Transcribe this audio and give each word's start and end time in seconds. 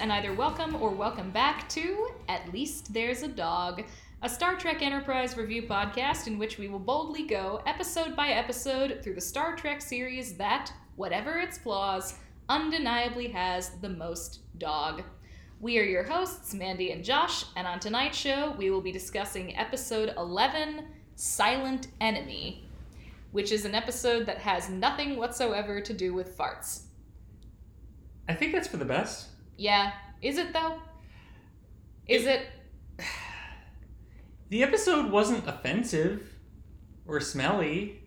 and 0.00 0.10
either 0.14 0.32
welcome 0.32 0.74
or 0.76 0.88
welcome 0.88 1.30
back 1.30 1.68
to 1.68 2.08
At 2.26 2.50
Least 2.54 2.94
There's 2.94 3.22
a 3.22 3.28
Dog, 3.28 3.84
a 4.22 4.30
Star 4.30 4.56
Trek 4.56 4.80
Enterprise 4.80 5.36
review 5.36 5.64
podcast 5.64 6.26
in 6.26 6.38
which 6.38 6.56
we 6.56 6.68
will 6.68 6.78
boldly 6.78 7.26
go 7.26 7.60
episode 7.66 8.16
by 8.16 8.28
episode 8.28 9.00
through 9.02 9.14
the 9.14 9.20
Star 9.20 9.54
Trek 9.54 9.82
series 9.82 10.38
that, 10.38 10.72
whatever 10.96 11.38
its 11.38 11.58
flaws, 11.58 12.14
undeniably 12.48 13.28
has 13.28 13.72
the 13.82 13.90
most 13.90 14.40
dog. 14.56 15.02
We 15.60 15.78
are 15.78 15.84
your 15.84 16.04
hosts, 16.04 16.54
Mandy 16.54 16.92
and 16.92 17.04
Josh, 17.04 17.44
and 17.54 17.66
on 17.66 17.78
tonight's 17.78 18.16
show, 18.16 18.54
we 18.56 18.70
will 18.70 18.80
be 18.80 18.92
discussing 18.92 19.54
episode 19.54 20.14
11 20.16 20.86
Silent 21.16 21.88
Enemy, 22.00 22.64
which 23.32 23.52
is 23.52 23.66
an 23.66 23.74
episode 23.74 24.24
that 24.24 24.38
has 24.38 24.70
nothing 24.70 25.18
whatsoever 25.18 25.82
to 25.82 25.92
do 25.92 26.14
with 26.14 26.38
farts. 26.38 26.84
I 28.26 28.34
think 28.34 28.52
that's 28.52 28.68
for 28.68 28.78
the 28.78 28.86
best. 28.86 29.29
Yeah, 29.60 29.92
is 30.22 30.38
it 30.38 30.54
though? 30.54 30.80
Is 32.08 32.24
it? 32.26 32.46
The 34.48 34.62
episode 34.62 35.12
wasn't 35.12 35.46
offensive 35.46 36.34
or 37.06 37.20
smelly. 37.20 38.00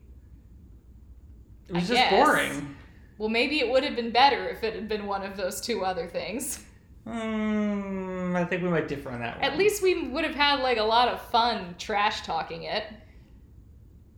It 1.70 1.74
was 1.76 1.84
I 1.84 1.94
just 1.94 2.10
guess. 2.10 2.12
boring. 2.12 2.76
Well, 3.20 3.30
maybe 3.30 3.60
it 3.60 3.70
would 3.70 3.84
have 3.84 3.96
been 3.96 4.10
better 4.12 4.50
if 4.50 4.64
it 4.64 4.74
had 4.74 4.90
been 4.90 5.06
one 5.06 5.22
of 5.24 5.38
those 5.38 5.62
two 5.62 5.86
other 5.86 6.08
things. 6.08 6.60
Mm, 7.08 8.36
I 8.36 8.46
think 8.46 8.64
we 8.64 8.70
might 8.70 8.88
differ 8.88 9.12
on 9.12 9.20
that 9.20 9.40
one. 9.40 9.46
At 9.46 9.56
least 9.56 9.84
we 9.84 10.08
would 10.08 10.24
have 10.24 10.36
had 10.36 10.60
like 10.62 10.80
a 10.80 10.84
lot 10.84 11.08
of 11.08 11.22
fun 11.30 11.76
trash 11.78 12.24
talking 12.24 12.64
it. 12.64 12.84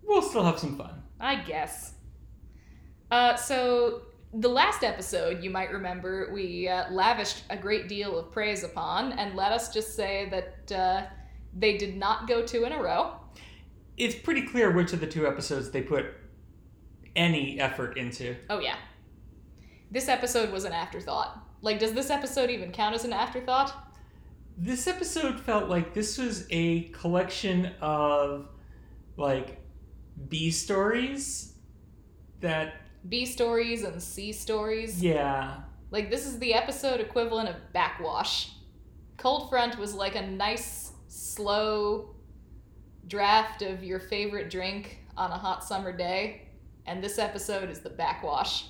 we'll 0.03 0.21
still 0.21 0.45
have 0.45 0.57
some 0.57 0.77
fun. 0.77 1.03
I 1.19 1.35
guess. 1.35 1.95
Uh, 3.11 3.35
so 3.35 4.03
the 4.37 4.49
last 4.49 4.83
episode, 4.83 5.41
you 5.43 5.49
might 5.49 5.71
remember, 5.71 6.29
we 6.33 6.67
uh, 6.67 6.91
lavished 6.91 7.43
a 7.49 7.57
great 7.57 7.87
deal 7.87 8.19
of 8.19 8.31
praise 8.31 8.63
upon, 8.63 9.13
and 9.13 9.35
let 9.35 9.51
us 9.51 9.73
just 9.73 9.95
say 9.95 10.27
that 10.29 10.77
uh, 10.77 11.05
they 11.57 11.77
did 11.77 11.95
not 11.95 12.27
go 12.27 12.41
two 12.41 12.65
in 12.65 12.73
a 12.73 12.81
row. 12.81 13.13
It's 13.97 14.15
pretty 14.15 14.41
clear 14.41 14.71
which 14.71 14.91
of 14.91 14.99
the 14.99 15.07
two 15.07 15.25
episodes 15.25 15.71
they 15.71 15.81
put 15.81 16.07
any 17.15 17.59
effort 17.61 17.97
into. 17.97 18.35
Oh 18.49 18.59
yeah, 18.59 18.75
this 19.89 20.09
episode 20.09 20.51
was 20.51 20.65
an 20.65 20.73
afterthought. 20.73 21.41
Like, 21.61 21.79
does 21.79 21.93
this 21.93 22.09
episode 22.09 22.49
even 22.49 22.71
count 22.71 22.93
as 22.93 23.05
an 23.05 23.13
afterthought? 23.13 23.73
This 24.57 24.85
episode 24.85 25.39
felt 25.39 25.69
like 25.69 25.93
this 25.93 26.17
was 26.17 26.45
a 26.49 26.83
collection 26.89 27.71
of 27.79 28.49
like 29.15 29.61
B 30.27 30.51
stories 30.51 31.53
that 32.41 32.84
B 33.07 33.25
stories 33.25 33.83
and 33.83 34.01
C 34.01 34.31
stories. 34.31 35.01
yeah 35.03 35.57
Like 35.91 36.09
this 36.09 36.25
is 36.25 36.39
the 36.39 36.53
episode 36.53 36.99
equivalent 36.99 37.49
of 37.49 37.55
backwash. 37.73 38.51
Cold 39.17 39.49
Front 39.49 39.77
was 39.77 39.93
like 39.93 40.15
a 40.15 40.25
nice, 40.25 40.91
slow 41.07 42.15
draft 43.07 43.61
of 43.61 43.83
your 43.83 43.99
favorite 43.99 44.49
drink 44.49 44.99
on 45.15 45.31
a 45.31 45.37
hot 45.37 45.63
summer 45.63 45.95
day, 45.95 46.49
and 46.85 47.01
this 47.03 47.17
episode 47.19 47.69
is 47.69 47.79
the 47.79 47.89
backwash. 47.89 48.65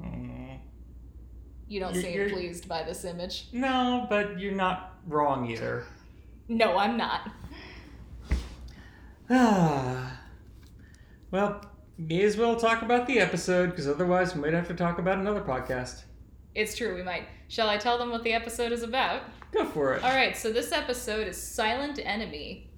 Mm. 0.00 0.58
You 1.68 1.80
don't 1.80 1.94
You're- 1.94 2.02
seem 2.04 2.14
you're- 2.14 2.30
pleased 2.32 2.68
by 2.68 2.82
this 2.82 3.04
image. 3.04 3.48
no 3.52 4.06
but 4.10 4.38
you're 4.40 4.54
not 4.54 4.98
wrong 5.06 5.48
either 5.50 5.84
No, 6.48 6.76
I'm 6.76 6.96
not. 6.96 7.30
Well, 11.30 11.60
may 11.98 12.22
as 12.22 12.36
well 12.36 12.56
talk 12.56 12.82
about 12.82 13.06
the 13.06 13.18
episode 13.18 13.70
because 13.70 13.88
otherwise 13.88 14.34
we 14.34 14.42
might 14.42 14.52
have 14.52 14.68
to 14.68 14.74
talk 14.74 14.98
about 14.98 15.18
another 15.18 15.40
podcast. 15.40 16.02
It's 16.54 16.76
true, 16.76 16.94
we 16.94 17.02
might. 17.02 17.26
Shall 17.48 17.68
I 17.68 17.76
tell 17.76 17.98
them 17.98 18.10
what 18.10 18.24
the 18.24 18.32
episode 18.32 18.72
is 18.72 18.82
about? 18.82 19.22
Go 19.52 19.64
for 19.64 19.94
it. 19.94 20.02
All 20.02 20.14
right, 20.14 20.36
so 20.36 20.52
this 20.52 20.72
episode 20.72 21.28
is 21.28 21.40
Silent 21.40 21.98
Enemy. 22.02 22.70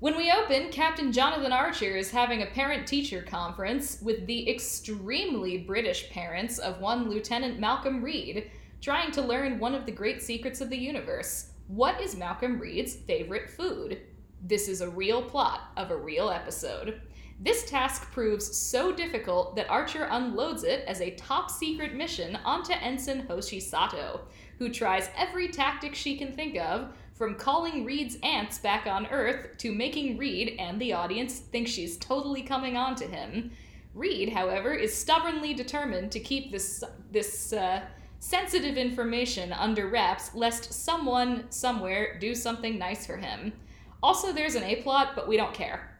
When 0.00 0.16
we 0.16 0.32
open, 0.32 0.70
Captain 0.70 1.12
Jonathan 1.12 1.52
Archer 1.52 1.96
is 1.96 2.10
having 2.10 2.42
a 2.42 2.46
parent 2.46 2.88
teacher 2.88 3.22
conference 3.22 4.00
with 4.02 4.26
the 4.26 4.50
extremely 4.50 5.58
British 5.58 6.10
parents 6.10 6.58
of 6.58 6.80
one 6.80 7.08
Lieutenant 7.08 7.60
Malcolm 7.60 8.02
Reed, 8.02 8.50
trying 8.80 9.12
to 9.12 9.22
learn 9.22 9.60
one 9.60 9.74
of 9.74 9.86
the 9.86 9.92
great 9.92 10.20
secrets 10.20 10.60
of 10.60 10.70
the 10.70 10.76
universe. 10.76 11.52
What 11.68 12.00
is 12.00 12.16
Malcolm 12.16 12.58
Reed's 12.58 12.96
favorite 12.96 13.48
food? 13.48 14.00
This 14.42 14.66
is 14.66 14.80
a 14.80 14.90
real 14.90 15.22
plot 15.22 15.70
of 15.76 15.92
a 15.92 15.96
real 15.96 16.30
episode. 16.30 17.00
This 17.40 17.64
task 17.64 18.10
proves 18.12 18.56
so 18.56 18.92
difficult 18.92 19.56
that 19.56 19.68
Archer 19.68 20.06
unloads 20.10 20.64
it 20.64 20.84
as 20.86 21.00
a 21.00 21.14
top 21.16 21.50
secret 21.50 21.94
mission 21.94 22.36
onto 22.44 22.72
Ensign 22.72 23.26
Hoshi 23.26 23.58
Sato, 23.58 24.20
who 24.58 24.68
tries 24.68 25.10
every 25.16 25.48
tactic 25.48 25.94
she 25.94 26.16
can 26.16 26.32
think 26.32 26.56
of, 26.56 26.92
from 27.14 27.34
calling 27.34 27.84
Reed's 27.84 28.16
aunts 28.22 28.58
back 28.58 28.86
on 28.86 29.06
Earth 29.06 29.56
to 29.58 29.72
making 29.72 30.18
Reed 30.18 30.56
and 30.58 30.80
the 30.80 30.92
audience 30.92 31.38
think 31.38 31.68
she's 31.68 31.96
totally 31.98 32.42
coming 32.42 32.76
on 32.76 32.94
to 32.96 33.06
him. 33.06 33.50
Reed, 33.94 34.32
however, 34.32 34.72
is 34.72 34.96
stubbornly 34.96 35.52
determined 35.52 36.10
to 36.12 36.20
keep 36.20 36.50
this 36.50 36.82
this 37.10 37.52
uh, 37.52 37.82
sensitive 38.20 38.76
information 38.76 39.52
under 39.52 39.88
wraps, 39.88 40.34
lest 40.34 40.72
someone 40.72 41.44
somewhere 41.50 42.18
do 42.18 42.34
something 42.34 42.78
nice 42.78 43.04
for 43.04 43.16
him. 43.16 43.52
Also, 44.02 44.32
there's 44.32 44.54
an 44.54 44.62
A 44.62 44.76
plot, 44.76 45.10
but 45.14 45.28
we 45.28 45.36
don't 45.36 45.52
care. 45.52 45.91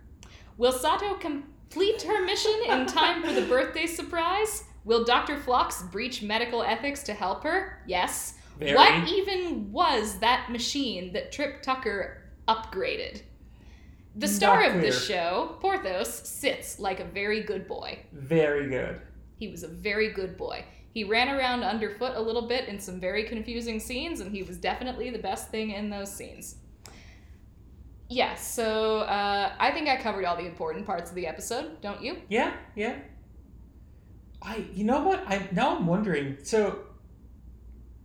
Will 0.59 0.73
Sato 0.73 1.15
complete 1.15 2.03
her 2.03 2.25
mission 2.25 2.55
in 2.69 2.87
time 2.87 3.23
for 3.23 3.33
the 3.33 3.43
birthday 3.43 3.87
surprise? 3.87 4.65
Will 4.85 5.05
Dr. 5.05 5.39
Phlox 5.39 5.83
breach 5.85 6.23
medical 6.23 6.63
ethics 6.63 7.03
to 7.05 7.15
help 7.15 7.45
her? 7.45 7.83
Yes. 7.87 8.35
Very. 8.59 8.75
What 8.75 9.09
even 9.09 9.73
was 9.73 10.19
that 10.19 10.51
machine 10.51 11.13
that 11.15 11.33
Trip 11.33 11.63
Tucker 11.63 12.23
upgraded? 12.49 13.23
The 14.17 14.29
star 14.29 14.63
of 14.65 14.83
this 14.83 15.07
show, 15.07 15.57
Porthos, 15.61 16.29
sits 16.29 16.79
like 16.79 17.01
a 17.01 17.05
very 17.05 17.43
good 17.43 17.67
boy. 17.67 18.01
Very 18.13 18.69
good. 18.69 19.01
He 19.39 19.49
was 19.49 19.63
a 19.63 19.69
very 19.69 20.13
good 20.13 20.37
boy. 20.37 20.67
He 20.93 21.05
ran 21.05 21.35
around 21.35 21.63
underfoot 21.63 22.13
a 22.15 22.21
little 22.21 22.47
bit 22.47 22.69
in 22.69 22.79
some 22.79 23.01
very 23.01 23.25
confusing 23.25 23.81
scenes, 23.81 24.21
and 24.21 24.31
he 24.31 24.43
was 24.43 24.59
definitely 24.59 25.09
the 25.09 25.19
best 25.19 25.51
thing 25.51 25.71
in 25.71 25.89
those 25.89 26.15
scenes. 26.15 26.57
Yeah, 28.13 28.35
so 28.35 28.99
uh, 28.99 29.53
I 29.59 29.71
think 29.71 29.89
I 29.89 29.97
covered 29.97 30.27
all 30.27 30.37
the 30.37 30.45
important 30.45 30.85
parts 30.85 31.09
of 31.09 31.17
the 31.17 31.27
episode, 31.27 31.81
don't 31.81 32.03
you? 32.03 32.19
Yeah, 32.29 32.53
yeah. 32.77 32.97
I, 34.43 34.67
you 34.75 34.85
know 34.85 35.01
what? 35.03 35.25
I 35.27 35.49
now 35.51 35.77
I'm 35.77 35.87
wondering. 35.87 36.37
So, 36.43 36.81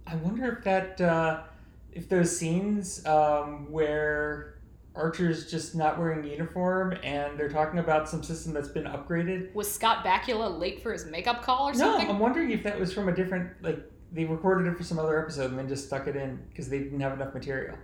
I 0.05 0.15
wonder 0.15 0.49
if 0.49 0.63
that, 0.63 1.01
uh, 1.01 1.43
if 1.91 2.07
those 2.07 2.37
scenes 2.37 3.05
um, 3.05 3.69
where 3.69 4.59
Archer's 4.95 5.51
just 5.51 5.75
not 5.75 5.99
wearing 5.99 6.23
a 6.23 6.29
uniform 6.29 6.97
and 7.03 7.37
they're 7.37 7.49
talking 7.49 7.79
about 7.79 8.07
some 8.07 8.23
system 8.23 8.53
that's 8.53 8.69
been 8.69 8.85
upgraded. 8.85 9.53
Was 9.53 9.69
Scott 9.69 10.05
Bakula 10.05 10.57
late 10.57 10.81
for 10.81 10.93
his 10.93 11.05
makeup 11.05 11.41
call 11.41 11.67
or 11.67 11.73
No, 11.73 11.79
something? 11.79 12.07
No, 12.07 12.13
I'm 12.13 12.19
wondering 12.19 12.51
if 12.51 12.63
that 12.63 12.79
was 12.79 12.93
from 12.93 13.09
a 13.09 13.13
different 13.13 13.61
like 13.61 13.79
they 14.13 14.23
recorded 14.23 14.71
it 14.71 14.77
for 14.77 14.83
some 14.83 14.99
other 14.99 15.21
episode 15.21 15.49
and 15.49 15.59
then 15.59 15.67
just 15.67 15.87
stuck 15.87 16.07
it 16.07 16.15
in 16.15 16.39
because 16.47 16.69
they 16.69 16.79
didn't 16.79 17.01
have 17.01 17.11
enough 17.11 17.33
material. 17.33 17.75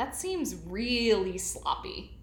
That 0.00 0.16
seems 0.16 0.56
really 0.66 1.36
sloppy. 1.36 2.18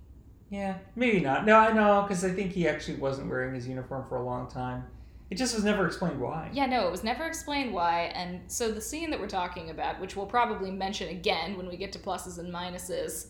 Yeah, 0.49 0.79
maybe 0.95 1.19
not. 1.19 1.45
No, 1.45 1.57
I 1.57 1.71
know 1.71 2.01
because 2.01 2.25
I 2.25 2.31
think 2.31 2.51
he 2.51 2.67
actually 2.67 2.97
wasn't 2.97 3.29
wearing 3.29 3.53
his 3.53 3.67
uniform 3.67 4.03
for 4.09 4.15
a 4.15 4.23
long 4.23 4.49
time. 4.49 4.83
It 5.29 5.35
just 5.35 5.53
was 5.53 5.63
never 5.63 5.85
explained 5.85 6.19
why. 6.19 6.49
Yeah, 6.51 6.65
no, 6.65 6.87
it 6.87 6.91
was 6.91 7.03
never 7.03 7.25
explained 7.25 7.71
why. 7.71 8.11
And 8.15 8.41
so 8.51 8.71
the 8.71 8.81
scene 8.81 9.11
that 9.11 9.19
we're 9.19 9.27
talking 9.27 9.69
about, 9.69 10.01
which 10.01 10.15
we'll 10.15 10.25
probably 10.25 10.71
mention 10.71 11.09
again 11.09 11.55
when 11.55 11.69
we 11.69 11.77
get 11.77 11.91
to 11.91 11.99
pluses 11.99 12.39
and 12.39 12.51
minuses, 12.51 13.27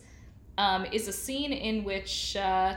um, 0.56 0.86
is 0.86 1.08
a 1.08 1.12
scene 1.12 1.52
in 1.52 1.84
which 1.84 2.34
uh, 2.34 2.74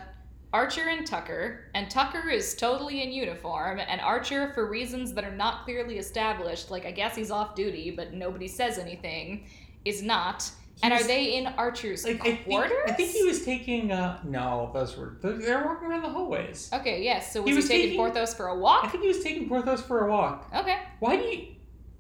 Archer 0.51 0.89
and 0.89 1.07
Tucker, 1.07 1.71
and 1.73 1.89
Tucker 1.89 2.29
is 2.29 2.53
totally 2.53 3.01
in 3.01 3.13
uniform, 3.13 3.79
and 3.79 4.01
Archer, 4.01 4.51
for 4.53 4.69
reasons 4.69 5.13
that 5.13 5.23
are 5.23 5.35
not 5.37 5.63
clearly 5.63 5.99
established, 5.99 6.69
like 6.69 6.85
I 6.85 6.91
guess 6.91 7.15
he's 7.15 7.31
off 7.31 7.55
duty, 7.55 7.91
but 7.91 8.11
nobody 8.11 8.49
says 8.49 8.77
anything, 8.77 9.47
is 9.85 10.03
not. 10.03 10.51
And 10.83 10.93
He's- 10.93 11.03
are 11.03 11.07
they 11.07 11.35
in 11.37 11.45
Archer's 11.47 12.03
Like 12.05 12.21
I 12.21 12.23
think, 12.23 12.45
quarters? 12.45 12.71
I 12.87 12.91
think 12.93 13.11
he 13.11 13.23
was 13.23 13.45
taking. 13.45 13.91
Uh, 13.91 14.19
no, 14.23 14.71
those 14.73 14.97
were 14.97 15.17
they're 15.21 15.63
walking 15.65 15.87
around 15.89 16.01
the 16.03 16.09
hallways. 16.09 16.69
Okay, 16.73 17.03
yes. 17.03 17.31
So 17.33 17.41
was 17.41 17.47
He 17.47 17.51
he, 17.51 17.55
was 17.57 17.67
taking 17.67 17.81
taking- 17.89 17.97
Porthos 17.99 18.33
for 18.33 18.47
a 18.47 18.57
walk? 18.57 18.85
I 18.85 18.87
think 18.87 19.03
he 19.03 19.07
was 19.07 19.23
taking 19.23 19.47
Porthos 19.47 19.81
for 19.81 20.07
a 20.07 20.09
walk. 20.11 20.49
Okay. 20.55 20.77
Why 20.99 21.17
do 21.17 21.23
you? 21.23 21.47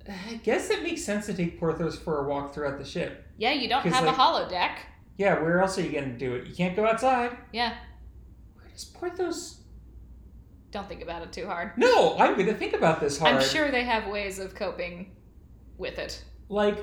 I 0.09 0.35
guess 0.43 0.69
it 0.71 0.81
makes 0.81 1.03
sense 1.03 1.27
to 1.27 1.33
take 1.33 1.59
Porthos 1.59 1.97
for 1.99 2.25
a 2.25 2.27
walk 2.27 2.53
throughout 2.55 2.79
the 2.79 2.85
ship. 2.85 3.27
Yeah, 3.37 3.51
you 3.53 3.69
don't 3.69 3.83
have 3.85 4.03
like- 4.05 4.15
a 4.15 4.19
holodeck. 4.19 4.77
Yeah, 5.17 5.39
where 5.41 5.61
else 5.61 5.77
are 5.77 5.81
you 5.83 5.91
going 5.91 6.11
to 6.11 6.17
do 6.17 6.33
it? 6.33 6.47
You 6.47 6.55
can't 6.55 6.75
go 6.75 6.87
outside. 6.87 7.37
Yeah, 7.53 7.75
Where 8.55 8.67
does 8.73 8.85
Porthos? 8.85 9.57
don't 10.71 10.87
think 10.87 11.01
about 11.03 11.21
it 11.21 11.31
too 11.33 11.45
hard. 11.45 11.77
No, 11.77 12.17
I'm 12.17 12.33
going 12.35 12.47
to 12.47 12.53
think 12.55 12.73
about 12.73 12.99
this 13.01 13.19
hard. 13.19 13.35
I'm 13.35 13.41
sure 13.43 13.69
they 13.69 13.83
have 13.83 14.07
ways 14.07 14.39
of 14.39 14.55
coping 14.55 15.11
with 15.77 15.99
it. 15.99 16.23
Like, 16.49 16.79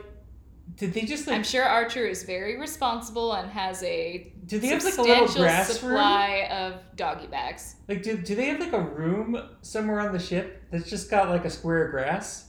did 0.76 0.92
they 0.94 1.02
just 1.02 1.26
like? 1.26 1.36
I'm 1.36 1.44
sure 1.44 1.64
Archer 1.64 2.06
is 2.06 2.22
very 2.24 2.58
responsible 2.58 3.32
and 3.32 3.50
has 3.50 3.82
a 3.82 4.32
do 4.46 4.58
they 4.58 4.68
have 4.68 4.84
like 4.84 4.96
a 4.96 5.02
little 5.02 5.26
substantial 5.26 5.42
grass 5.42 5.68
room? 5.82 5.92
supply 5.92 6.48
of 6.50 6.96
doggy 6.96 7.26
bags. 7.26 7.76
Like, 7.88 8.02
do, 8.02 8.16
do 8.16 8.34
they 8.34 8.46
have 8.46 8.60
like 8.60 8.72
a 8.72 8.80
room 8.80 9.38
somewhere 9.62 10.00
on 10.00 10.12
the 10.12 10.18
ship 10.18 10.64
that's 10.70 10.88
just 10.88 11.10
got 11.10 11.28
like 11.28 11.44
a 11.44 11.50
square 11.50 11.84
of 11.84 11.90
grass? 11.90 12.48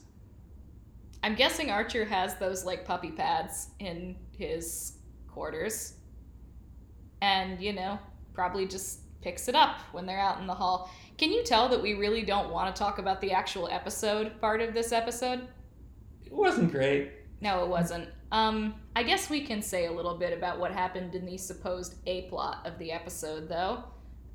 I'm 1.24 1.36
guessing 1.36 1.69
Archer 1.69 2.06
has 2.06 2.36
those 2.36 2.63
like 2.63 2.86
puppy 2.86 3.12
pads 3.12 3.69
in 3.80 4.16
his 4.38 5.00
quarters. 5.27 5.95
And, 7.21 7.62
you 7.62 7.74
know, 7.74 8.00
probably 8.33 8.66
just 8.66 9.01
picks 9.21 9.50
it 9.50 9.56
up 9.56 9.81
when 9.92 10.06
they're 10.06 10.19
out 10.19 10.39
in 10.39 10.48
the 10.48 10.54
hall. 10.54 10.89
Can 11.18 11.31
you 11.33 11.44
tell 11.44 11.68
that 11.68 11.81
we 11.81 11.95
really 11.95 12.21
don't 12.21 12.50
want 12.50 12.74
to 12.74 12.80
talk 12.80 13.00
about 13.00 13.19
the 13.19 13.33
actual 13.33 13.68
episode 13.68 14.39
part 14.39 14.62
of 14.62 14.74
this 14.74 14.94
episode? 14.94 15.48
It 16.25 16.31
wasn't 16.31 16.71
great. 16.71 17.12
No, 17.41 17.63
it 17.63 17.69
wasn't. 17.69 18.09
Um, 18.31 18.75
I 18.95 19.03
guess 19.03 19.30
we 19.30 19.41
can 19.41 19.62
say 19.62 19.86
a 19.86 19.91
little 19.91 20.18
bit 20.18 20.38
about 20.38 20.59
what 20.59 20.71
happened 20.71 21.15
in 21.15 21.25
the 21.25 21.38
supposed 21.38 21.95
A 22.06 22.24
plot 22.24 22.65
of 22.65 22.77
the 22.77 22.91
episode, 22.91 23.47
though. 23.47 23.83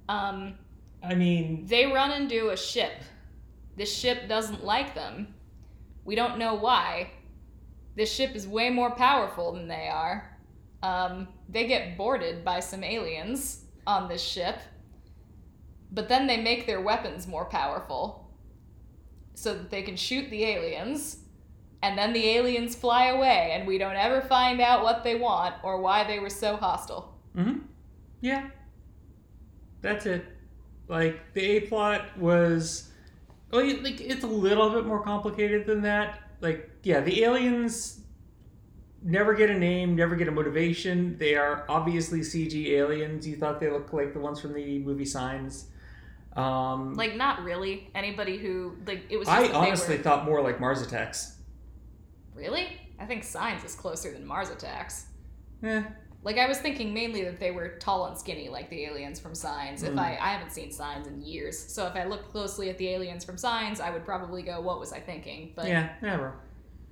Um, 0.09 0.55
I 1.03 1.15
mean, 1.15 1.67
they 1.67 1.87
run 1.87 2.11
into 2.13 2.51
a 2.51 2.57
ship. 2.57 2.93
This 3.77 3.95
ship 3.95 4.29
doesn't 4.29 4.65
like 4.65 4.95
them. 4.95 5.35
We 6.05 6.15
don't 6.15 6.39
know 6.39 6.55
why. 6.55 7.11
This 7.97 8.13
ship 8.13 8.35
is 8.35 8.49
way 8.49 8.71
more 8.71 8.91
powerful 8.95 9.53
than 9.53 9.69
they 9.69 9.89
are. 9.89 10.39
Um, 10.83 11.29
they 11.49 11.67
get 11.67 11.97
boarded 11.97 12.45
by 12.45 12.61
some 12.61 12.83
aliens 12.83 13.65
on 13.87 14.09
this 14.09 14.23
ship, 14.23 14.59
but 15.93 16.09
then 16.09 16.27
they 16.27 16.39
make 16.39 16.67
their 16.67 16.81
weapons 16.81 17.27
more 17.27 17.45
powerful 17.45 18.31
so 19.35 19.55
that 19.55 19.71
they 19.71 19.83
can 19.83 19.97
shoot 19.97 20.29
the 20.31 20.45
aliens 20.45 21.24
and 21.85 21.99
then 21.99 22.13
the 22.13 22.25
aliens 22.37 22.75
fly 22.75 23.07
away 23.07 23.51
and 23.55 23.67
we 23.67 23.77
don't 23.79 23.97
ever 23.97 24.21
find 24.23 24.61
out 24.61 24.83
what 24.83 25.05
they 25.05 25.15
want 25.17 25.55
or 25.63 25.81
why 25.81 26.05
they 26.05 26.19
were 26.19 26.31
so 26.31 26.57
hostile. 26.57 27.15
hmm 27.35 27.59
Yeah. 28.21 28.49
That's 29.83 30.07
it. 30.07 30.25
Like 30.89 31.33
the 31.35 31.43
A 31.43 31.61
plot 31.61 32.17
was 32.19 32.91
well, 33.51 33.65
like 33.83 34.01
it's 34.01 34.25
a 34.25 34.33
little 34.49 34.71
bit 34.71 34.87
more 34.87 35.03
complicated 35.03 35.67
than 35.67 35.83
that. 35.83 36.21
Like 36.41 36.71
yeah, 36.83 37.01
the 37.01 37.23
aliens 37.25 38.01
never 39.03 39.35
get 39.35 39.51
a 39.51 39.59
name, 39.59 39.95
never 39.95 40.17
get 40.17 40.29
a 40.29 40.31
motivation. 40.33 41.17
They 41.19 41.35
are 41.37 41.65
obviously 41.69 42.21
CG 42.21 42.69
aliens. 42.71 43.27
You 43.29 43.37
thought 43.37 43.61
they 43.61 43.71
looked 43.71 43.93
like 43.93 44.13
the 44.15 44.21
ones 44.21 44.41
from 44.41 44.55
the 44.55 44.79
movie 44.79 45.05
Signs. 45.05 45.67
Um, 46.37 46.95
Like 46.95 47.15
not 47.17 47.45
really. 47.45 47.91
Anybody 47.95 48.39
who 48.39 48.77
like 48.87 49.03
it 49.11 49.19
was 49.19 49.29
I 49.29 49.49
honestly 49.53 49.97
were- 49.99 50.03
thought 50.03 50.25
more 50.25 50.41
like 50.43 50.61
Mars 50.61 50.83
Attacks. 50.83 51.34
Really? 52.35 52.67
I 52.99 53.07
think 53.07 53.25
Signs 53.25 53.65
is 53.65 53.75
closer 53.75 54.13
than 54.13 54.25
Mars 54.27 54.51
Attacks. 54.51 55.07
Eh, 55.63 55.83
Like 56.23 56.39
I 56.39 56.47
was 56.49 56.59
thinking 56.59 56.95
mainly 56.95 57.23
that 57.25 57.39
they 57.39 57.51
were 57.51 57.77
tall 57.79 58.07
and 58.07 58.17
skinny 58.19 58.49
like 58.49 58.71
the 58.71 58.85
aliens 58.85 59.21
from 59.21 59.35
Signs. 59.35 59.83
If 59.83 59.93
Mm. 59.95 59.99
I 59.99 60.11
I 60.21 60.29
haven't 60.33 60.53
seen 60.53 60.71
Signs 60.73 61.07
in 61.07 61.21
years, 61.23 61.59
so 61.59 61.87
if 61.87 61.95
I 61.95 62.05
looked 62.05 62.31
closely 62.31 62.71
at 62.71 62.79
the 62.79 62.89
aliens 62.89 63.25
from 63.25 63.37
Signs, 63.37 63.79
I 63.81 63.91
would 63.91 64.05
probably 64.05 64.43
go, 64.43 64.61
"What 64.61 64.81
was 64.81 64.93
I 64.93 65.01
thinking?" 65.01 65.53
But 65.55 65.67
yeah, 65.69 65.91
never. 66.03 66.35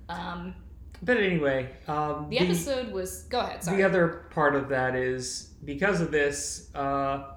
um, 0.09 0.53
But 1.01 1.17
anyway, 1.17 1.69
um, 1.87 2.29
the 2.29 2.39
episode 2.39 2.91
was. 2.93 3.23
Go 3.23 3.39
ahead. 3.39 3.63
Sorry. 3.63 3.77
The 3.77 3.83
other 3.83 4.07
part 4.29 4.55
of 4.55 4.69
that 4.69 4.95
is 4.95 5.49
because 5.65 5.99
of 5.99 6.11
this, 6.11 6.69
uh, 6.75 7.31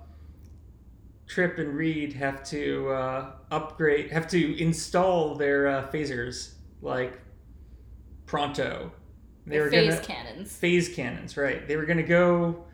Trip 1.26 1.58
and 1.58 1.74
Reed 1.74 2.12
have 2.12 2.44
to 2.50 2.90
uh, 2.90 3.32
upgrade, 3.50 4.10
have 4.12 4.28
to 4.28 4.62
install 4.62 5.34
their 5.34 5.66
uh, 5.66 5.88
phasers 5.90 6.52
like 6.82 7.18
pronto. 8.26 8.92
They 9.46 9.58
The 9.58 9.64
were 9.64 9.70
phase 9.70 9.94
gonna 9.94 10.06
cannons. 10.06 10.56
phase 10.56 10.88
cannons, 10.88 11.36
right? 11.36 11.66
They 11.66 11.76
were 11.76 11.86
gonna 11.86 12.02
go 12.02 12.64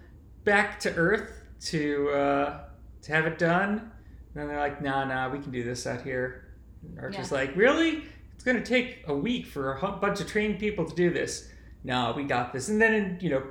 back 0.45 0.81
to 0.81 0.95
Earth 0.95 1.45
to 1.67 2.09
uh, 2.11 2.65
to 3.03 3.13
have 3.13 3.27
it 3.27 3.39
done. 3.39 3.71
And 3.79 3.91
then 4.35 4.49
they're 4.49 4.59
like, 4.59 4.81
"Nah, 4.83 5.05
nah, 5.05 5.29
we 5.31 5.39
can 5.39 5.51
do 5.53 5.63
this 5.63 5.87
out 5.87 6.03
here." 6.03 6.49
And 6.83 6.99
Archer's 6.99 7.31
like, 7.31 7.55
"Really? 7.57 8.05
It's 8.35 8.45
gonna 8.45 8.65
take 8.65 9.05
a 9.07 9.15
week 9.15 9.47
for 9.47 9.75
a 9.77 9.93
bunch 9.93 10.21
of 10.21 10.27
trained 10.27 10.59
people 10.59 10.85
to 10.87 10.95
do 10.95 11.11
this." 11.11 11.49
No, 11.85 12.15
we 12.17 12.25
got 12.25 12.53
this. 12.53 12.69
And 12.69 12.81
then, 12.81 12.95
in, 12.95 13.19
you 13.21 13.29
know, 13.31 13.43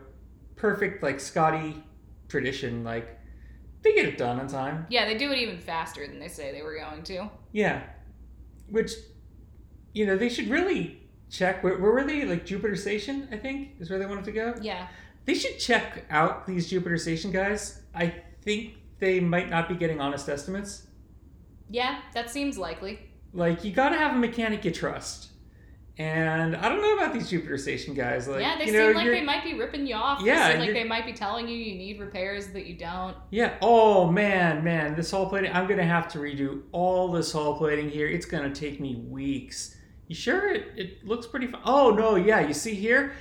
perfect 0.56 1.04
like 1.04 1.20
Scotty 1.20 1.84
tradition, 2.28 2.84
like 2.84 3.20
they 3.84 3.94
get 3.94 4.06
it 4.06 4.18
done 4.18 4.40
on 4.40 4.48
time. 4.48 4.88
Yeah, 4.90 5.06
they 5.06 5.18
do 5.18 5.32
it 5.32 5.38
even 5.38 5.60
faster 5.60 6.06
than 6.08 6.20
they 6.20 6.28
say 6.28 6.52
they 6.52 6.62
were 6.64 6.78
going 6.78 7.04
to. 7.04 7.30
Yeah, 7.52 7.84
which 8.70 8.94
you 9.94 10.06
know 10.08 10.18
they 10.18 10.30
should 10.30 10.48
really 10.50 11.01
check. 11.32 11.64
Where, 11.64 11.78
where 11.78 11.92
were 11.92 12.04
they? 12.04 12.26
Like 12.26 12.46
Jupiter 12.46 12.76
Station, 12.76 13.28
I 13.32 13.38
think, 13.38 13.72
is 13.80 13.90
where 13.90 13.98
they 13.98 14.06
wanted 14.06 14.26
to 14.26 14.32
go. 14.32 14.54
Yeah. 14.62 14.88
They 15.26 15.34
should 15.34 15.58
check 15.60 16.06
out 16.10 16.46
these 16.46 16.70
Jupiter 16.70 16.98
Station 16.98 17.32
guys. 17.32 17.82
I 17.96 18.14
think 18.42 18.76
they 19.00 19.20
might 19.20 19.50
not 19.50 19.70
be 19.70 19.76
getting 19.76 20.00
honest 20.02 20.28
estimates. 20.30 20.88
Yeah, 21.70 22.00
that 22.14 22.30
seems 22.30 22.58
likely. 22.58 23.00
Like 23.34 23.64
you 23.64 23.72
got 23.72 23.90
to 23.90 23.98
have 23.98 24.16
a 24.16 24.20
mechanic 24.20 24.66
you 24.66 24.72
trust. 24.72 25.30
And 25.98 26.56
I 26.56 26.70
don't 26.70 26.82
know 26.82 26.96
about 26.96 27.14
these 27.14 27.30
Jupiter 27.30 27.58
Station 27.58 27.94
guys. 27.94 28.28
Like 28.28 28.42
yeah, 28.42 28.58
they 28.58 28.66
you 28.66 28.72
seem 28.72 28.94
like 28.96 29.08
they 29.08 29.24
might 29.24 29.44
be 29.44 29.54
ripping 29.54 29.86
you 29.86 29.96
off. 29.96 30.22
Yeah, 30.24 30.48
They 30.48 30.54
seem 30.54 30.60
like 30.62 30.74
they 30.74 30.84
might 30.84 31.06
be 31.06 31.14
telling 31.14 31.48
you 31.48 31.56
you 31.56 31.76
need 31.76 32.00
repairs 32.00 32.48
that 32.48 32.66
you 32.66 32.76
don't. 32.76 33.16
Yeah. 33.30 33.58
Oh 33.62 34.10
man, 34.10 34.64
man, 34.64 34.96
this 34.96 35.12
hull 35.12 35.28
plating. 35.28 35.52
I'm 35.54 35.68
gonna 35.68 35.86
have 35.86 36.08
to 36.14 36.20
redo 36.20 36.64
all 36.72 37.12
this 37.12 37.32
hull 37.32 37.56
plating 37.56 37.90
here. 37.90 38.08
It's 38.08 38.26
gonna 38.26 38.54
take 38.54 38.80
me 38.80 38.96
weeks. 38.96 39.76
You 40.12 40.16
sure 40.16 40.54
it, 40.54 40.66
it 40.76 41.08
looks 41.08 41.26
pretty? 41.26 41.48
Fun? 41.48 41.62
Oh 41.64 41.92
no, 41.92 42.16
yeah. 42.18 42.46
You 42.46 42.54
see 42.54 42.76
here, 42.76 43.14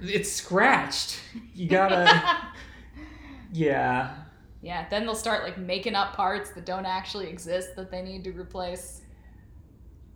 it's 0.00 0.30
scratched. 0.30 1.18
You 1.52 1.68
gotta. 1.68 2.46
yeah. 3.52 4.14
Yeah, 4.62 4.88
then 4.88 5.04
they'll 5.04 5.16
start 5.16 5.42
like 5.42 5.58
making 5.58 5.96
up 5.96 6.14
parts 6.14 6.50
that 6.50 6.64
don't 6.64 6.86
actually 6.86 7.26
exist 7.26 7.74
that 7.74 7.90
they 7.90 8.02
need 8.02 8.22
to 8.22 8.30
replace. 8.30 9.00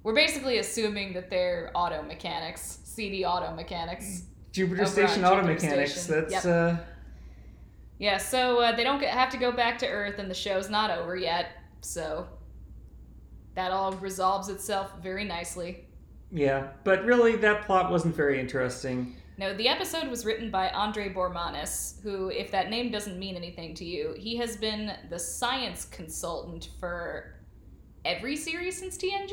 We're 0.04 0.14
basically 0.14 0.58
assuming 0.58 1.12
that 1.14 1.28
they're 1.28 1.72
auto 1.74 2.02
mechanics, 2.04 2.78
CD 2.84 3.24
auto 3.24 3.52
mechanics. 3.52 4.26
Jupiter 4.52 4.86
Station 4.86 5.24
Auto 5.24 5.40
Jupiter 5.40 5.54
Mechanics. 5.54 6.00
Station. 6.00 6.28
That's 6.30 6.44
Yep. 6.44 6.78
uh. 6.78 6.82
Yeah, 7.98 8.18
so 8.18 8.60
uh, 8.60 8.76
they 8.76 8.84
don't 8.84 9.00
get, 9.00 9.10
have 9.12 9.30
to 9.30 9.38
go 9.38 9.50
back 9.50 9.78
to 9.78 9.88
Earth, 9.88 10.20
and 10.20 10.30
the 10.30 10.34
show's 10.34 10.70
not 10.70 10.92
over 10.92 11.16
yet. 11.16 11.48
So 11.80 12.28
that 13.58 13.72
all 13.72 13.90
resolves 13.94 14.48
itself 14.48 14.92
very 15.02 15.24
nicely. 15.24 15.84
Yeah, 16.30 16.68
but 16.84 17.04
really, 17.04 17.34
that 17.38 17.66
plot 17.66 17.90
wasn't 17.90 18.14
very 18.14 18.38
interesting. 18.38 19.16
No, 19.36 19.52
the 19.52 19.66
episode 19.66 20.08
was 20.08 20.24
written 20.24 20.48
by 20.48 20.68
Andre 20.68 21.12
Bormanis, 21.12 22.00
who, 22.00 22.28
if 22.28 22.52
that 22.52 22.70
name 22.70 22.92
doesn't 22.92 23.18
mean 23.18 23.34
anything 23.34 23.74
to 23.74 23.84
you, 23.84 24.14
he 24.16 24.36
has 24.36 24.56
been 24.56 24.92
the 25.10 25.18
science 25.18 25.86
consultant 25.86 26.68
for 26.78 27.34
every 28.04 28.36
series 28.36 28.78
since 28.78 28.96
TNG. 28.96 29.32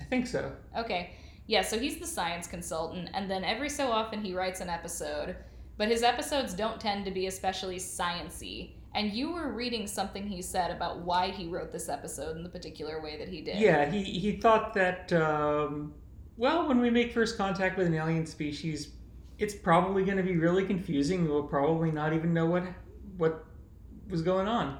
I 0.00 0.04
think 0.04 0.26
so. 0.26 0.50
Okay. 0.74 1.10
Yeah, 1.46 1.60
so 1.60 1.78
he's 1.78 1.98
the 1.98 2.06
science 2.06 2.46
consultant, 2.46 3.10
and 3.12 3.30
then 3.30 3.44
every 3.44 3.68
so 3.68 3.92
often 3.92 4.24
he 4.24 4.32
writes 4.32 4.62
an 4.62 4.70
episode, 4.70 5.36
but 5.76 5.88
his 5.88 6.02
episodes 6.02 6.54
don't 6.54 6.80
tend 6.80 7.04
to 7.04 7.10
be 7.10 7.26
especially 7.26 7.76
sciency. 7.76 8.76
And 8.94 9.12
you 9.12 9.32
were 9.32 9.52
reading 9.52 9.86
something 9.86 10.26
he 10.26 10.42
said 10.42 10.70
about 10.70 10.98
why 11.00 11.30
he 11.30 11.46
wrote 11.48 11.72
this 11.72 11.88
episode 11.88 12.36
in 12.36 12.42
the 12.42 12.48
particular 12.48 13.00
way 13.02 13.16
that 13.16 13.28
he 13.28 13.40
did. 13.40 13.58
Yeah, 13.58 13.90
he, 13.90 14.02
he 14.02 14.32
thought 14.36 14.74
that, 14.74 15.12
um, 15.14 15.94
well, 16.36 16.68
when 16.68 16.78
we 16.80 16.90
make 16.90 17.12
first 17.12 17.38
contact 17.38 17.78
with 17.78 17.86
an 17.86 17.94
alien 17.94 18.26
species, 18.26 18.90
it's 19.38 19.54
probably 19.54 20.04
going 20.04 20.18
to 20.18 20.22
be 20.22 20.36
really 20.36 20.64
confusing. 20.66 21.26
We'll 21.28 21.42
probably 21.44 21.90
not 21.90 22.12
even 22.12 22.32
know 22.34 22.46
what 22.46 22.64
what 23.16 23.44
was 24.10 24.22
going 24.22 24.46
on. 24.48 24.78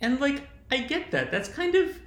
And 0.00 0.20
like, 0.20 0.46
I 0.70 0.78
get 0.78 1.10
that. 1.10 1.30
That's 1.30 1.48
kind 1.48 1.74
of 1.74 1.98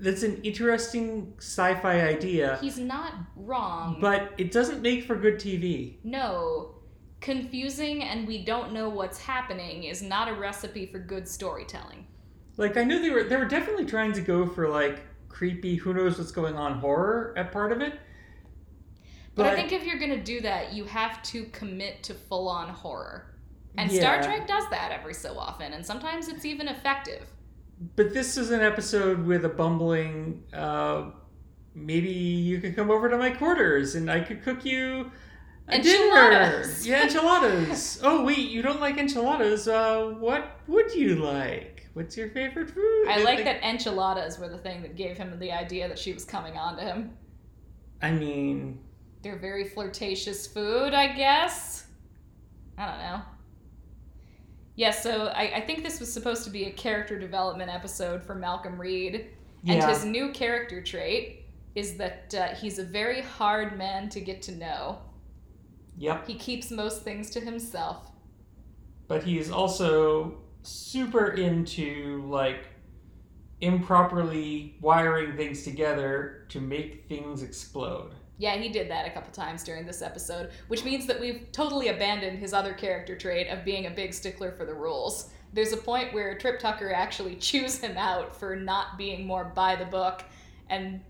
that's 0.00 0.22
an 0.22 0.40
interesting 0.42 1.32
sci-fi 1.38 2.00
idea, 2.02 2.58
He's 2.60 2.78
not 2.78 3.14
wrong. 3.36 3.98
but 4.00 4.32
it 4.38 4.50
doesn't 4.50 4.82
make 4.82 5.04
for 5.04 5.14
good 5.16 5.36
TV. 5.36 5.96
no, 6.04 6.73
confusing 7.24 8.02
and 8.04 8.28
we 8.28 8.44
don't 8.44 8.70
know 8.70 8.90
what's 8.90 9.18
happening 9.18 9.84
is 9.84 10.02
not 10.02 10.28
a 10.28 10.34
recipe 10.34 10.84
for 10.84 10.98
good 10.98 11.26
storytelling. 11.26 12.06
Like, 12.58 12.76
I 12.76 12.84
knew 12.84 13.00
they 13.00 13.08
were 13.08 13.24
they 13.24 13.36
were 13.36 13.46
definitely 13.46 13.86
trying 13.86 14.12
to 14.12 14.20
go 14.20 14.46
for 14.46 14.68
like 14.68 15.00
creepy, 15.30 15.74
who 15.74 15.94
knows 15.94 16.18
what's 16.18 16.30
going 16.30 16.54
on 16.54 16.78
horror 16.78 17.32
at 17.36 17.50
part 17.50 17.72
of 17.72 17.80
it. 17.80 17.98
But, 19.34 19.46
I 19.46 19.56
think 19.56 19.72
if 19.72 19.84
you're 19.84 19.98
gonna 19.98 20.22
do 20.22 20.42
that, 20.42 20.74
you 20.74 20.84
have 20.84 21.22
to 21.24 21.44
commit 21.46 22.04
to 22.04 22.14
full 22.14 22.46
on 22.46 22.68
horror. 22.68 23.34
And 23.76 23.90
Yeah. 23.90 24.00
Star 24.00 24.22
Trek 24.22 24.46
does 24.46 24.68
that 24.70 24.92
every 24.92 25.14
so 25.14 25.36
often, 25.36 25.72
and 25.72 25.84
sometimes 25.84 26.28
it's 26.28 26.44
even 26.44 26.68
effective. 26.68 27.26
But 27.96 28.12
this 28.12 28.36
is 28.36 28.50
an 28.50 28.60
episode 28.60 29.24
with 29.26 29.44
a 29.46 29.48
bumbling. 29.48 30.44
Uh, 30.52 31.10
maybe 31.74 32.10
you 32.10 32.60
could 32.60 32.76
come 32.76 32.90
over 32.90 33.08
to 33.08 33.18
my 33.18 33.30
quarters 33.30 33.96
and 33.96 34.08
I 34.08 34.20
could 34.20 34.44
cook 34.44 34.64
you. 34.64 35.10
Enchiladas. 35.70 36.86
Yeah, 36.86 37.04
enchiladas. 37.04 38.00
oh 38.02 38.24
wait, 38.24 38.50
you 38.50 38.60
don't 38.62 38.80
like 38.80 38.98
enchiladas? 38.98 39.66
Uh, 39.66 40.14
what 40.18 40.60
would 40.66 40.94
you 40.94 41.16
like? 41.16 41.88
What's 41.94 42.16
your 42.16 42.28
favorite 42.30 42.70
food? 42.70 43.06
I 43.08 43.22
like 43.22 43.44
that 43.44 43.62
enchiladas 43.62 44.38
were 44.38 44.48
the 44.48 44.58
thing 44.58 44.82
that 44.82 44.96
gave 44.96 45.16
him 45.16 45.38
the 45.38 45.52
idea 45.52 45.88
that 45.88 45.98
she 45.98 46.12
was 46.12 46.24
coming 46.24 46.58
on 46.58 46.76
to 46.76 46.82
him. 46.82 47.16
I 48.02 48.10
mean, 48.10 48.80
They're 49.22 49.38
very 49.38 49.68
flirtatious 49.68 50.46
food, 50.46 50.92
I 50.92 51.14
guess. 51.14 51.86
I 52.76 52.86
don't 52.86 52.98
know. 52.98 53.22
Yeah, 54.76 54.90
so 54.90 55.28
I, 55.28 55.54
I 55.56 55.60
think 55.60 55.84
this 55.84 56.00
was 56.00 56.12
supposed 56.12 56.42
to 56.44 56.50
be 56.50 56.64
a 56.64 56.72
character 56.72 57.18
development 57.18 57.70
episode 57.70 58.24
for 58.24 58.34
Malcolm 58.34 58.78
Reed 58.78 59.28
and 59.66 59.78
yeah. 59.78 59.88
his 59.88 60.04
new 60.04 60.30
character 60.32 60.82
trait. 60.82 61.46
is 61.74 61.96
that 61.96 62.34
uh, 62.34 62.48
he's 62.56 62.78
a 62.78 62.84
very 62.84 63.20
hard 63.22 63.78
man 63.78 64.08
to 64.10 64.20
get 64.20 64.42
to 64.42 64.52
know. 64.52 64.98
Yep. 65.96 66.26
He 66.26 66.34
keeps 66.34 66.70
most 66.70 67.02
things 67.02 67.30
to 67.30 67.40
himself. 67.40 68.10
But 69.06 69.22
he 69.22 69.38
is 69.38 69.50
also 69.50 70.38
super 70.62 71.32
into 71.32 72.24
like 72.26 72.66
improperly 73.60 74.76
wiring 74.80 75.36
things 75.36 75.62
together 75.62 76.46
to 76.48 76.60
make 76.60 77.06
things 77.08 77.42
explode. 77.42 78.12
Yeah, 78.36 78.56
he 78.56 78.68
did 78.68 78.90
that 78.90 79.06
a 79.06 79.10
couple 79.10 79.32
times 79.32 79.62
during 79.62 79.86
this 79.86 80.02
episode, 80.02 80.50
which 80.66 80.84
means 80.84 81.06
that 81.06 81.20
we've 81.20 81.46
totally 81.52 81.88
abandoned 81.88 82.38
his 82.38 82.52
other 82.52 82.74
character 82.74 83.16
trait 83.16 83.48
of 83.48 83.64
being 83.64 83.86
a 83.86 83.90
big 83.90 84.12
stickler 84.12 84.50
for 84.52 84.64
the 84.64 84.74
rules. 84.74 85.30
There's 85.52 85.72
a 85.72 85.76
point 85.76 86.12
where 86.12 86.36
Trip 86.36 86.58
Tucker 86.58 86.92
actually 86.92 87.36
chews 87.40 87.78
him 87.78 87.96
out 87.96 88.34
for 88.34 88.56
not 88.56 88.98
being 88.98 89.26
more 89.26 89.44
by 89.44 89.76
the 89.76 89.84
book, 89.84 90.24
and 90.68 91.00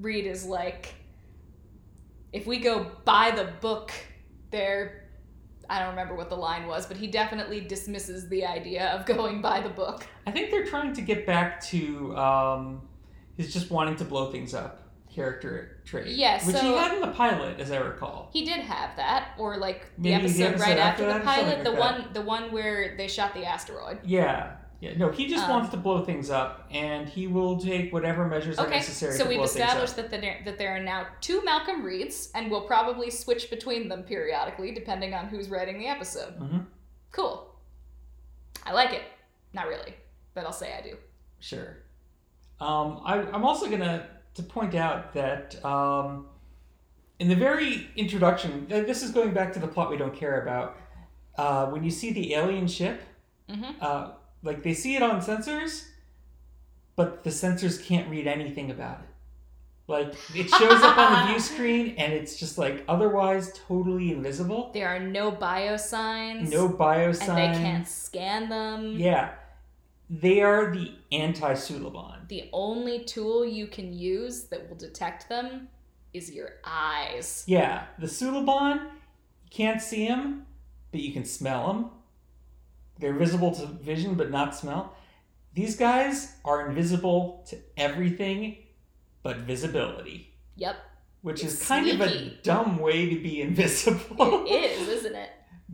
Reed 0.00 0.26
is 0.26 0.44
like, 0.44 0.94
if 2.32 2.46
we 2.46 2.58
go 2.58 2.90
by 3.04 3.30
the 3.30 3.52
book, 3.60 3.92
there. 4.54 5.04
I 5.68 5.80
don't 5.80 5.90
remember 5.90 6.14
what 6.14 6.28
the 6.28 6.36
line 6.36 6.66
was, 6.66 6.86
but 6.86 6.96
he 6.96 7.06
definitely 7.06 7.60
dismisses 7.60 8.28
the 8.28 8.44
idea 8.46 8.88
of 8.88 9.06
going 9.16 9.40
by 9.40 9.60
the 9.60 9.68
book. 9.70 10.06
I 10.26 10.30
think 10.30 10.50
they're 10.50 10.66
trying 10.66 10.92
to 10.94 11.02
get 11.02 11.26
back 11.26 11.62
to 11.66 12.16
um, 12.16 12.82
his 13.36 13.52
just 13.52 13.70
wanting 13.70 13.96
to 13.96 14.04
blow 14.04 14.30
things 14.30 14.54
up 14.54 14.82
character 15.14 15.80
trait. 15.84 16.08
Yeah, 16.08 16.44
which 16.44 16.58
he 16.58 16.66
had 16.74 16.94
in 16.94 17.00
the 17.00 17.12
pilot, 17.12 17.60
as 17.60 17.70
I 17.70 17.78
recall. 17.78 18.30
He 18.32 18.44
did 18.44 18.60
have 18.60 18.96
that, 18.96 19.28
or 19.38 19.56
like 19.56 19.86
the 19.96 20.10
Maybe 20.10 20.28
the 20.28 20.44
episode, 20.44 20.44
episode 20.44 20.68
right 20.68 20.78
after 20.78 21.04
after, 21.04 21.18
the 21.18 21.24
pilot, 21.24 21.46
like 21.46 21.64
the 21.64 21.70
that. 21.70 21.80
one 21.80 22.12
the 22.12 22.22
one 22.22 22.52
where 22.52 22.96
they 22.96 23.08
shot 23.08 23.32
the 23.34 23.44
asteroid. 23.44 23.98
Yeah, 24.04 24.56
yeah. 24.84 24.96
No, 24.96 25.10
he 25.10 25.26
just 25.26 25.44
Um, 25.44 25.50
wants 25.50 25.70
to 25.70 25.76
blow 25.76 26.04
things 26.04 26.30
up, 26.30 26.66
and 26.70 27.08
he 27.08 27.26
will 27.26 27.58
take 27.58 27.92
whatever 27.92 28.26
measures 28.26 28.58
are 28.58 28.66
Okay, 28.66 28.76
necessary 28.76 29.16
so 29.16 29.26
we've 29.26 29.40
established 29.42 29.96
that 29.96 30.10
there, 30.10 30.40
that 30.44 30.58
there 30.58 30.76
are 30.76 30.80
now 30.80 31.06
two 31.20 31.42
Malcolm 31.44 31.82
Reeds, 31.82 32.30
and 32.34 32.50
we'll 32.50 32.66
probably 32.66 33.10
switch 33.10 33.50
between 33.50 33.88
them 33.88 34.02
periodically 34.02 34.72
depending 34.72 35.14
on 35.14 35.26
who's 35.28 35.48
writing 35.48 35.78
the 35.78 35.86
episode. 35.86 36.38
Mhm. 36.38 36.66
Cool. 37.12 37.48
I 38.66 38.72
like 38.72 38.92
it. 38.92 39.02
Not 39.52 39.68
really, 39.68 39.94
but 40.34 40.44
I'll 40.44 40.52
say 40.52 40.74
I 40.76 40.82
do. 40.82 40.96
Sure. 41.40 41.76
Um, 42.60 43.00
I, 43.04 43.18
I'm 43.32 43.44
also 43.44 43.68
gonna 43.70 44.06
to 44.34 44.42
point 44.42 44.74
out 44.74 45.12
that 45.14 45.62
um, 45.64 46.26
in 47.18 47.28
the 47.28 47.36
very 47.36 47.88
introduction, 47.96 48.66
this 48.68 49.02
is 49.02 49.10
going 49.12 49.32
back 49.32 49.52
to 49.52 49.58
the 49.58 49.68
plot 49.68 49.90
we 49.90 49.96
don't 49.96 50.14
care 50.14 50.42
about. 50.42 50.76
Uh, 51.36 51.66
when 51.66 51.82
you 51.84 51.90
see 51.90 52.12
the 52.12 52.34
alien 52.34 52.66
ship, 52.66 53.02
Mhm. 53.48 53.74
uh, 53.80 54.12
like 54.44 54.62
they 54.62 54.74
see 54.74 54.94
it 54.94 55.02
on 55.02 55.20
sensors, 55.20 55.84
but 56.96 57.24
the 57.24 57.30
sensors 57.30 57.82
can't 57.84 58.08
read 58.08 58.26
anything 58.28 58.70
about 58.70 59.00
it. 59.00 59.08
Like 59.86 60.14
it 60.34 60.48
shows 60.48 60.82
up 60.82 60.96
on 60.96 61.26
the 61.26 61.32
view 61.32 61.40
screen, 61.52 61.94
and 61.98 62.12
it's 62.12 62.38
just 62.38 62.56
like 62.56 62.84
otherwise 62.88 63.52
totally 63.66 64.12
invisible. 64.12 64.70
There 64.72 64.88
are 64.88 65.00
no 65.00 65.30
bio 65.30 65.76
signs. 65.76 66.50
No 66.50 66.68
bio 66.68 67.08
And 67.08 67.16
signs. 67.16 67.56
they 67.58 67.62
can't 67.62 67.88
scan 67.88 68.48
them. 68.48 68.96
Yeah, 68.98 69.32
they 70.08 70.40
are 70.40 70.72
the 70.74 70.92
anti-Suliban. 71.12 72.28
The 72.28 72.48
only 72.52 73.04
tool 73.04 73.44
you 73.44 73.66
can 73.66 73.92
use 73.92 74.44
that 74.44 74.68
will 74.68 74.76
detect 74.76 75.28
them 75.28 75.68
is 76.14 76.30
your 76.30 76.50
eyes. 76.64 77.44
Yeah, 77.46 77.84
the 77.98 78.06
Suliban, 78.06 78.76
you 78.84 79.50
can't 79.50 79.82
see 79.82 80.06
them, 80.08 80.46
but 80.92 81.00
you 81.00 81.12
can 81.12 81.24
smell 81.26 81.66
them. 81.66 81.90
They're 82.98 83.14
visible 83.14 83.52
to 83.56 83.66
vision, 83.66 84.14
but 84.14 84.30
not 84.30 84.54
smell. 84.54 84.94
These 85.54 85.76
guys 85.76 86.36
are 86.44 86.68
invisible 86.68 87.44
to 87.48 87.58
everything 87.76 88.58
but 89.22 89.38
visibility, 89.38 90.34
Yep. 90.56 90.76
which 91.22 91.42
It's 91.44 91.54
is 91.62 91.66
kind 91.68 91.88
of 91.88 92.00
a 92.00 92.30
dumb 92.42 92.78
way 92.78 93.08
to 93.08 93.20
be 93.20 93.40
invisible. 93.40 94.44
It 94.46 94.70
is, 94.80 94.88
isn't 94.88 95.14
it? 95.14 95.30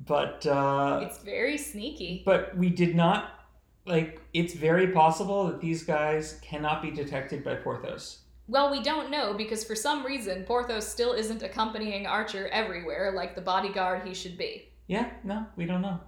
but 0.07 0.47
uh, 0.47 1.01
It's 1.03 1.19
very 1.23 1.59
sneaky. 1.59 2.23
but 2.25 2.57
we 2.57 2.71
did 2.71 2.95
not 2.95 3.33
like. 3.87 4.21
It's 4.33 4.55
very 4.55 4.89
possible 4.89 5.47
that 5.49 5.61
these 5.61 5.83
guys 5.83 6.39
cannot 6.43 6.81
be 6.83 6.91
detected 6.91 7.43
by 7.45 7.57
Porthos. 7.57 8.21
Well, 8.49 8.71
we 8.71 8.83
don't 8.83 9.11
know 9.11 9.35
because 9.35 9.63
for 9.65 9.75
some 9.75 10.05
reason 10.05 10.45
Porthos 10.45 10.87
still 10.87 11.13
isn't 11.13 11.43
accompanying 11.43 12.07
Archer 12.07 12.49
everywhere 12.49 13.13
like 13.15 13.35
the 13.35 13.41
bodyguard 13.41 14.07
he 14.07 14.15
should 14.15 14.37
be. 14.39 14.69
Yeah, 14.87 15.11
no, 15.25 15.47
we 15.57 15.67
don't 15.67 15.83
know. 15.83 16.01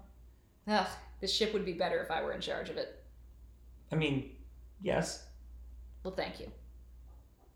Ugh, 0.69 0.87
this 1.21 1.33
ship 1.35 1.53
would 1.53 1.65
be 1.65 1.73
better 1.73 2.01
if 2.03 2.11
I 2.11 2.23
were 2.23 2.33
in 2.33 2.41
charge 2.41 2.71
of 2.71 2.77
it. 2.77 3.03
I 3.91 3.97
mean, 3.97 4.31
yes, 4.83 5.27
Well, 6.05 6.15
thank 6.15 6.41
you. 6.41 6.51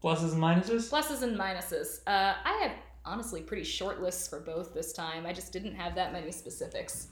pluses 0.02 0.32
and 0.32 0.42
minuses. 0.42 0.90
Pluses 0.90 1.22
and 1.22 1.36
minuses. 1.38 2.00
Uh, 2.06 2.34
I 2.44 2.52
have 2.62 2.72
honestly 3.04 3.40
pretty 3.42 3.64
short 3.64 4.02
lists 4.02 4.28
for 4.28 4.40
both 4.40 4.74
this 4.74 4.92
time. 4.92 5.24
I 5.26 5.32
just 5.32 5.52
didn't 5.52 5.74
have 5.74 5.94
that 5.94 6.12
many 6.12 6.30
specifics. 6.32 7.08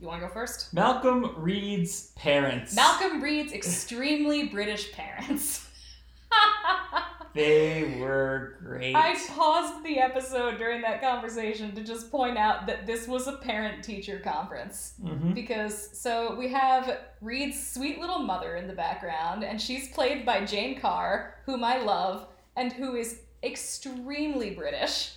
You 0.00 0.06
want 0.06 0.20
to 0.22 0.26
go 0.28 0.32
first? 0.32 0.72
Malcolm 0.72 1.34
Reed's 1.36 2.12
parents. 2.16 2.74
Malcolm 2.74 3.20
Reed's 3.22 3.52
extremely 3.52 4.48
British 4.48 4.92
parents. 4.92 5.66
They 7.34 7.96
were 8.00 8.56
great. 8.62 8.94
I 8.94 9.14
paused 9.28 9.84
the 9.84 9.98
episode 9.98 10.58
during 10.58 10.80
that 10.82 11.00
conversation 11.00 11.74
to 11.74 11.82
just 11.84 12.10
point 12.10 12.36
out 12.38 12.66
that 12.66 12.86
this 12.86 13.06
was 13.06 13.26
a 13.28 13.32
parent 13.36 13.84
teacher 13.84 14.18
conference. 14.18 14.94
Mhm. 15.02 15.34
Because, 15.34 15.98
so 15.98 16.34
we 16.36 16.48
have 16.48 16.98
Reed's 17.20 17.64
sweet 17.72 18.00
little 18.00 18.18
mother 18.20 18.56
in 18.56 18.66
the 18.66 18.74
background, 18.74 19.44
and 19.44 19.60
she's 19.60 19.88
played 19.92 20.24
by 20.26 20.44
Jane 20.44 20.80
Carr, 20.80 21.34
whom 21.46 21.62
I 21.64 21.78
love, 21.78 22.26
and 22.56 22.72
who 22.72 22.96
is 22.96 23.20
extremely 23.42 24.50
British. 24.50 25.14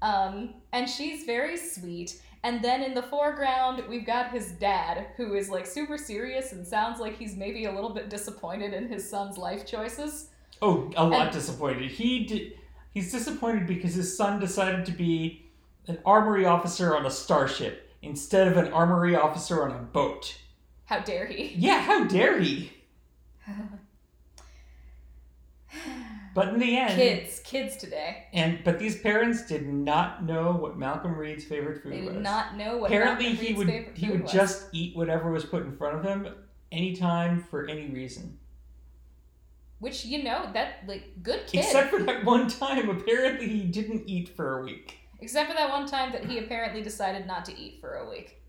Um, 0.00 0.54
and 0.72 0.88
she's 0.88 1.24
very 1.24 1.56
sweet. 1.56 2.20
And 2.44 2.60
then 2.62 2.82
in 2.82 2.92
the 2.94 3.02
foreground, 3.02 3.84
we've 3.88 4.04
got 4.04 4.32
his 4.32 4.50
dad, 4.52 5.06
who 5.16 5.34
is 5.34 5.48
like 5.48 5.64
super 5.66 5.96
serious 5.96 6.52
and 6.52 6.66
sounds 6.66 6.98
like 6.98 7.16
he's 7.16 7.36
maybe 7.36 7.66
a 7.66 7.72
little 7.72 7.90
bit 7.94 8.10
disappointed 8.10 8.72
in 8.74 8.88
his 8.88 9.08
son's 9.08 9.38
life 9.38 9.64
choices. 9.64 10.30
Oh, 10.62 10.90
a 10.96 11.04
lot 11.04 11.26
And- 11.26 11.32
disappointed. 11.32 11.90
He 11.90 12.24
did. 12.24 12.52
He's 12.94 13.10
disappointed 13.10 13.66
because 13.66 13.94
his 13.94 14.16
son 14.16 14.38
decided 14.38 14.86
to 14.86 14.92
be 14.92 15.46
an 15.88 15.98
armory 16.06 16.44
officer 16.46 16.96
on 16.96 17.04
a 17.04 17.10
starship 17.10 17.90
instead 18.02 18.46
of 18.48 18.56
an 18.56 18.72
armory 18.72 19.16
officer 19.16 19.64
on 19.64 19.72
a 19.72 19.82
boat. 19.82 20.38
How 20.84 21.00
dare 21.00 21.26
he? 21.26 21.54
Yeah, 21.56 21.80
how 21.80 22.04
dare 22.04 22.38
he? 22.40 22.72
But 26.34 26.48
in 26.48 26.60
the 26.60 26.78
end, 26.78 26.94
kids, 26.94 27.40
kids 27.44 27.76
today. 27.76 28.24
and 28.32 28.60
but 28.64 28.78
these 28.78 28.98
parents 29.02 29.44
did 29.46 29.66
not 29.68 30.24
know 30.24 30.52
what 30.52 30.78
Malcolm 30.78 31.14
Reed's 31.14 31.44
favorite 31.44 31.82
food 31.82 31.92
was. 31.92 32.00
They 32.00 32.06
was. 32.06 32.14
did 32.14 32.22
not 32.22 32.56
know 32.56 32.78
what 32.78 32.86
Apparently, 32.90 33.26
Malcolm 33.34 33.44
he 33.44 33.52
Reed's 33.52 33.58
would 33.58 33.98
he 33.98 34.08
would 34.10 34.22
was. 34.22 34.32
just 34.32 34.66
eat 34.72 34.96
whatever 34.96 35.30
was 35.30 35.44
put 35.44 35.62
in 35.64 35.76
front 35.76 35.96
of 35.98 36.04
him, 36.04 36.26
anytime 36.70 37.42
for 37.50 37.66
any 37.66 37.90
reason. 37.90 38.38
Which 39.82 40.04
you 40.04 40.22
know 40.22 40.48
that 40.54 40.84
like 40.86 41.24
good 41.24 41.44
kid. 41.48 41.64
Except 41.64 41.90
for 41.90 42.00
that 42.04 42.24
one 42.24 42.46
time, 42.46 42.88
apparently 42.88 43.48
he 43.48 43.62
didn't 43.64 44.08
eat 44.08 44.28
for 44.28 44.60
a 44.60 44.62
week. 44.62 44.98
Except 45.20 45.50
for 45.50 45.56
that 45.56 45.70
one 45.70 45.86
time 45.88 46.12
that 46.12 46.24
he 46.24 46.38
apparently 46.38 46.82
decided 46.82 47.26
not 47.26 47.44
to 47.46 47.58
eat 47.58 47.80
for 47.80 47.94
a 47.96 48.08
week. 48.08 48.40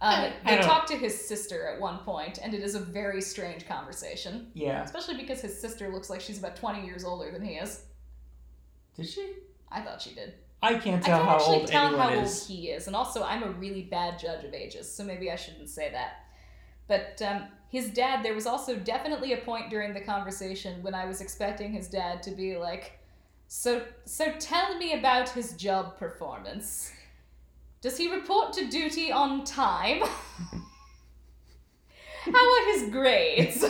Um, 0.00 0.08
I- 0.14 0.26
I 0.44 0.56
they 0.56 0.62
don't- 0.66 0.86
to 0.88 0.96
his 0.96 1.28
sister 1.28 1.68
at 1.68 1.78
one 1.78 1.98
point, 1.98 2.38
and 2.42 2.54
it 2.54 2.62
is 2.62 2.74
a 2.74 2.80
very 2.80 3.20
strange 3.20 3.68
conversation. 3.68 4.50
Yeah. 4.54 4.82
Especially 4.82 5.16
because 5.18 5.42
his 5.42 5.60
sister 5.60 5.90
looks 5.90 6.08
like 6.08 6.22
she's 6.22 6.38
about 6.38 6.56
20 6.56 6.86
years 6.86 7.04
older 7.04 7.30
than 7.30 7.44
he 7.44 7.56
is. 7.56 7.84
Did 8.96 9.06
she? 9.06 9.34
I 9.70 9.82
thought 9.82 10.00
she 10.00 10.14
did. 10.14 10.32
I 10.62 10.78
can't 10.78 11.04
tell 11.04 11.16
I 11.16 11.18
can't 11.18 11.28
how 11.28 11.36
actually 11.36 11.56
old 11.58 11.66
tell 11.68 11.96
how 11.98 12.08
is. 12.08 12.40
old 12.40 12.48
he 12.58 12.70
is, 12.70 12.86
and 12.86 12.96
also 12.96 13.22
I'm 13.22 13.42
a 13.42 13.50
really 13.50 13.82
bad 13.82 14.18
judge 14.18 14.44
of 14.46 14.54
ages, 14.54 14.90
so 14.90 15.04
maybe 15.04 15.30
I 15.30 15.36
shouldn't 15.36 15.68
say 15.68 15.90
that. 15.92 16.24
But 16.86 17.20
um, 17.20 17.48
his 17.70 17.90
dad, 17.90 18.24
there 18.24 18.34
was 18.34 18.46
also 18.46 18.76
definitely 18.76 19.32
a 19.32 19.38
point 19.38 19.70
during 19.70 19.92
the 19.92 20.00
conversation 20.00 20.82
when 20.82 20.94
I 20.94 21.04
was 21.04 21.20
expecting 21.20 21.72
his 21.72 21.88
dad 21.88 22.22
to 22.24 22.30
be 22.30 22.56
like, 22.56 22.98
"So, 23.46 23.82
so 24.04 24.32
tell 24.38 24.76
me 24.78 24.94
about 24.94 25.28
his 25.28 25.52
job 25.52 25.98
performance. 25.98 26.92
Does 27.80 27.98
he 27.98 28.12
report 28.12 28.52
to 28.54 28.68
duty 28.68 29.12
on 29.12 29.44
time? 29.44 30.00
how 32.24 32.54
are 32.54 32.72
his 32.72 32.90
grades?" 32.90 33.60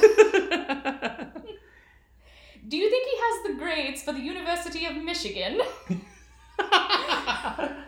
Do 2.68 2.76
you 2.76 2.90
think 2.90 3.08
he 3.08 3.16
has 3.16 3.46
the 3.46 3.54
grades 3.58 4.02
for 4.02 4.12
the 4.12 4.20
University 4.20 4.84
of 4.84 4.96
Michigan? 4.96 5.62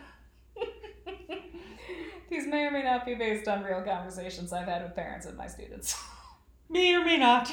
Or 2.70 2.72
may 2.72 2.82
not 2.84 3.04
be 3.04 3.14
based 3.14 3.48
on 3.48 3.64
real 3.64 3.82
conversations 3.82 4.52
I've 4.52 4.68
had 4.68 4.84
with 4.84 4.94
parents 4.94 5.26
of 5.26 5.36
my 5.36 5.48
students. 5.48 6.00
May 6.68 6.94
or 6.94 7.04
may 7.04 7.16
not. 7.16 7.50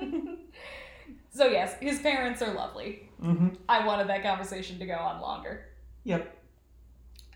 so, 1.30 1.48
yes, 1.48 1.74
his 1.80 1.98
parents 1.98 2.40
are 2.40 2.54
lovely. 2.54 3.08
hmm 3.20 3.48
I 3.68 3.84
wanted 3.84 4.08
that 4.08 4.22
conversation 4.22 4.78
to 4.78 4.86
go 4.86 4.94
on 4.94 5.20
longer. 5.20 5.66
Yep. 6.04 6.38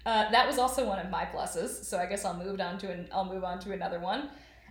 Uh, 0.07 0.31
that 0.31 0.47
was 0.47 0.59
also 0.59 0.87
one 0.87 1.01
of 1.01 1.11
my 1.11 1.25
pluses, 1.25 1.85
so 1.85 1.99
I 1.99 2.07
guess 2.07 2.25
I'll 2.25 2.37
move 2.37 2.61
on 2.61 2.79
to 2.79 2.93
an, 2.93 3.09
I'll 3.11 3.25
move 3.25 3.43
on 3.43 3.59
to 3.61 3.73
another 3.73 3.99
one. 3.99 4.29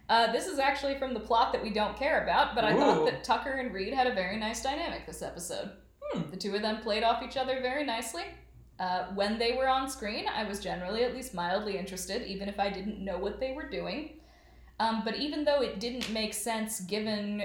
Uh, 0.07 0.31
this 0.31 0.47
is 0.47 0.59
actually 0.59 0.97
from 0.97 1.13
the 1.13 1.19
plot 1.19 1.51
that 1.51 1.61
we 1.61 1.71
don't 1.71 1.97
care 1.97 2.23
about, 2.23 2.55
but 2.55 2.63
I 2.63 2.73
Ooh. 2.73 2.77
thought 2.77 3.05
that 3.05 3.25
Tucker 3.25 3.51
and 3.51 3.73
Reed 3.73 3.93
had 3.93 4.07
a 4.07 4.13
very 4.13 4.37
nice 4.37 4.63
dynamic 4.63 5.05
this 5.05 5.21
episode. 5.21 5.71
Hmm. 5.99 6.31
The 6.31 6.37
two 6.37 6.55
of 6.55 6.61
them 6.61 6.77
played 6.77 7.03
off 7.03 7.21
each 7.21 7.35
other 7.35 7.59
very 7.59 7.83
nicely. 7.83 8.23
Uh, 8.83 9.05
when 9.13 9.39
they 9.39 9.53
were 9.53 9.69
on 9.69 9.89
screen, 9.89 10.25
I 10.27 10.43
was 10.43 10.59
generally 10.59 11.05
at 11.05 11.13
least 11.13 11.33
mildly 11.33 11.77
interested, 11.77 12.27
even 12.27 12.49
if 12.49 12.59
I 12.59 12.69
didn't 12.69 12.99
know 12.99 13.17
what 13.17 13.39
they 13.39 13.53
were 13.53 13.69
doing. 13.69 14.19
Um, 14.77 15.03
but 15.05 15.15
even 15.15 15.45
though 15.45 15.61
it 15.61 15.79
didn't 15.79 16.11
make 16.11 16.33
sense 16.33 16.81
given 16.81 17.43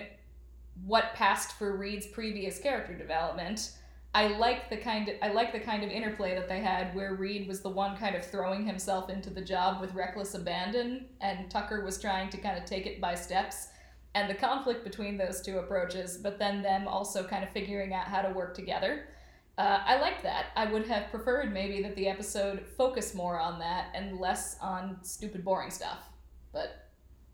what 0.85 1.15
passed 1.15 1.53
for 1.53 1.77
Reed's 1.77 2.09
previous 2.09 2.59
character 2.59 2.93
development, 2.93 3.71
I 4.17 4.27
like 4.37 4.69
the 4.69 4.79
kind 4.79 5.09
of 5.09 5.15
I 5.23 5.29
like 5.29 5.53
the 5.53 5.61
kind 5.61 5.85
of 5.85 5.91
interplay 5.91 6.35
that 6.35 6.49
they 6.49 6.59
had 6.59 6.93
where 6.93 7.15
Reed 7.15 7.47
was 7.47 7.61
the 7.61 7.69
one 7.69 7.97
kind 7.97 8.17
of 8.17 8.25
throwing 8.27 8.67
himself 8.67 9.09
into 9.09 9.31
the 9.31 9.43
job 9.43 9.81
with 9.81 9.95
reckless 9.95 10.35
abandon 10.35 11.07
and 11.21 11.49
Tucker 11.49 11.85
was 11.85 12.01
trying 12.01 12.31
to 12.31 12.39
kind 12.39 12.59
of 12.59 12.65
take 12.65 12.85
it 12.85 13.01
by 13.01 13.15
steps 13.15 13.69
and 14.17 14.29
the 14.29 14.35
conflict 14.35 14.83
between 14.83 15.17
those 15.17 15.41
two 15.41 15.59
approaches, 15.59 16.17
but 16.17 16.41
then 16.41 16.63
them 16.63 16.89
also 16.89 17.23
kind 17.23 17.45
of 17.45 17.51
figuring 17.51 17.95
out 17.95 18.09
how 18.09 18.23
to 18.23 18.31
work 18.31 18.55
together. 18.55 19.05
Uh, 19.59 19.81
I 19.85 20.01
liked 20.01 20.23
that. 20.23 20.47
I 20.55 20.67
would 20.67 20.87
have 20.87 21.11
preferred 21.11 21.53
maybe 21.53 21.83
that 21.83 21.97
the 21.97 22.07
episode 22.07 22.65
focus 22.77 23.13
more 23.13 23.41
on 23.41 23.59
that 23.59 23.89
and 23.93 24.21
less 24.21 24.57
on 24.61 24.99
stupid, 25.03 25.45
boring 25.45 25.71
stuff. 25.71 25.99
But 26.53 26.87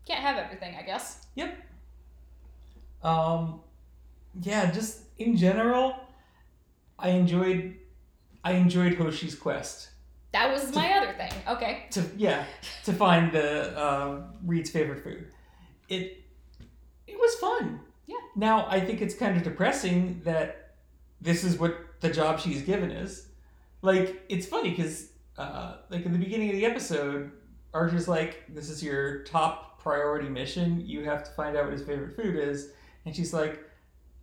can't 0.07 0.21
have 0.21 0.37
everything, 0.37 0.75
I 0.75 0.81
guess. 0.81 1.27
Yep. 1.35 1.55
Um, 3.03 3.61
yeah, 4.41 4.71
just 4.71 5.01
in 5.19 5.37
general, 5.37 5.95
I 6.97 7.09
enjoyed 7.09 7.75
I 8.43 8.53
enjoyed 8.53 8.95
Hoshi's 8.95 9.35
quest 9.35 9.89
That 10.31 10.51
was 10.51 10.73
my 10.73 10.91
other 10.93 11.13
thing. 11.13 11.31
Okay. 11.47 11.85
to 11.91 12.03
yeah 12.17 12.45
to 12.85 12.93
find 12.93 13.31
the 13.31 13.77
uh, 13.77 14.21
Reed's 14.43 14.71
favorite 14.71 15.03
food. 15.03 15.27
It 15.89 16.23
it 17.05 17.17
was 17.19 17.35
fun. 17.35 17.81
Yeah. 18.07 18.15
Now 18.35 18.65
I 18.67 18.79
think 18.79 19.01
it's 19.01 19.13
kind 19.13 19.37
of 19.37 19.43
depressing 19.43 20.21
that 20.23 20.75
this 21.21 21.43
is 21.43 21.59
what 21.59 21.75
the 22.01 22.09
job 22.09 22.39
she's 22.39 22.61
given 22.61 22.91
is. 22.91 23.27
Like 23.81 24.23
it's 24.29 24.45
funny 24.45 24.71
because 24.71 25.09
uh, 25.37 25.77
like 25.89 26.05
in 26.05 26.11
the 26.11 26.19
beginning 26.19 26.49
of 26.49 26.55
the 26.55 26.65
episode, 26.65 27.31
Archer's 27.73 28.07
like, 28.07 28.43
"This 28.49 28.69
is 28.69 28.83
your 28.83 29.23
top 29.23 29.81
priority 29.81 30.29
mission. 30.29 30.81
You 30.85 31.03
have 31.05 31.23
to 31.23 31.31
find 31.31 31.55
out 31.55 31.65
what 31.65 31.73
his 31.73 31.83
favorite 31.83 32.15
food 32.15 32.35
is," 32.35 32.71
and 33.05 33.15
she's 33.15 33.33
like. 33.33 33.61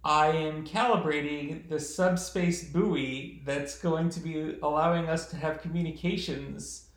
I 0.05 0.31
am 0.31 0.67
calibrating 0.67 1.69
the 1.69 1.79
subspace 1.79 2.65
buoy 2.65 3.41
that's 3.47 3.79
going 3.79 4.09
to 4.09 4.19
be 4.19 4.57
allowing 4.61 5.09
us 5.09 5.31
to 5.31 5.37
have 5.37 5.63
communications 5.63 6.89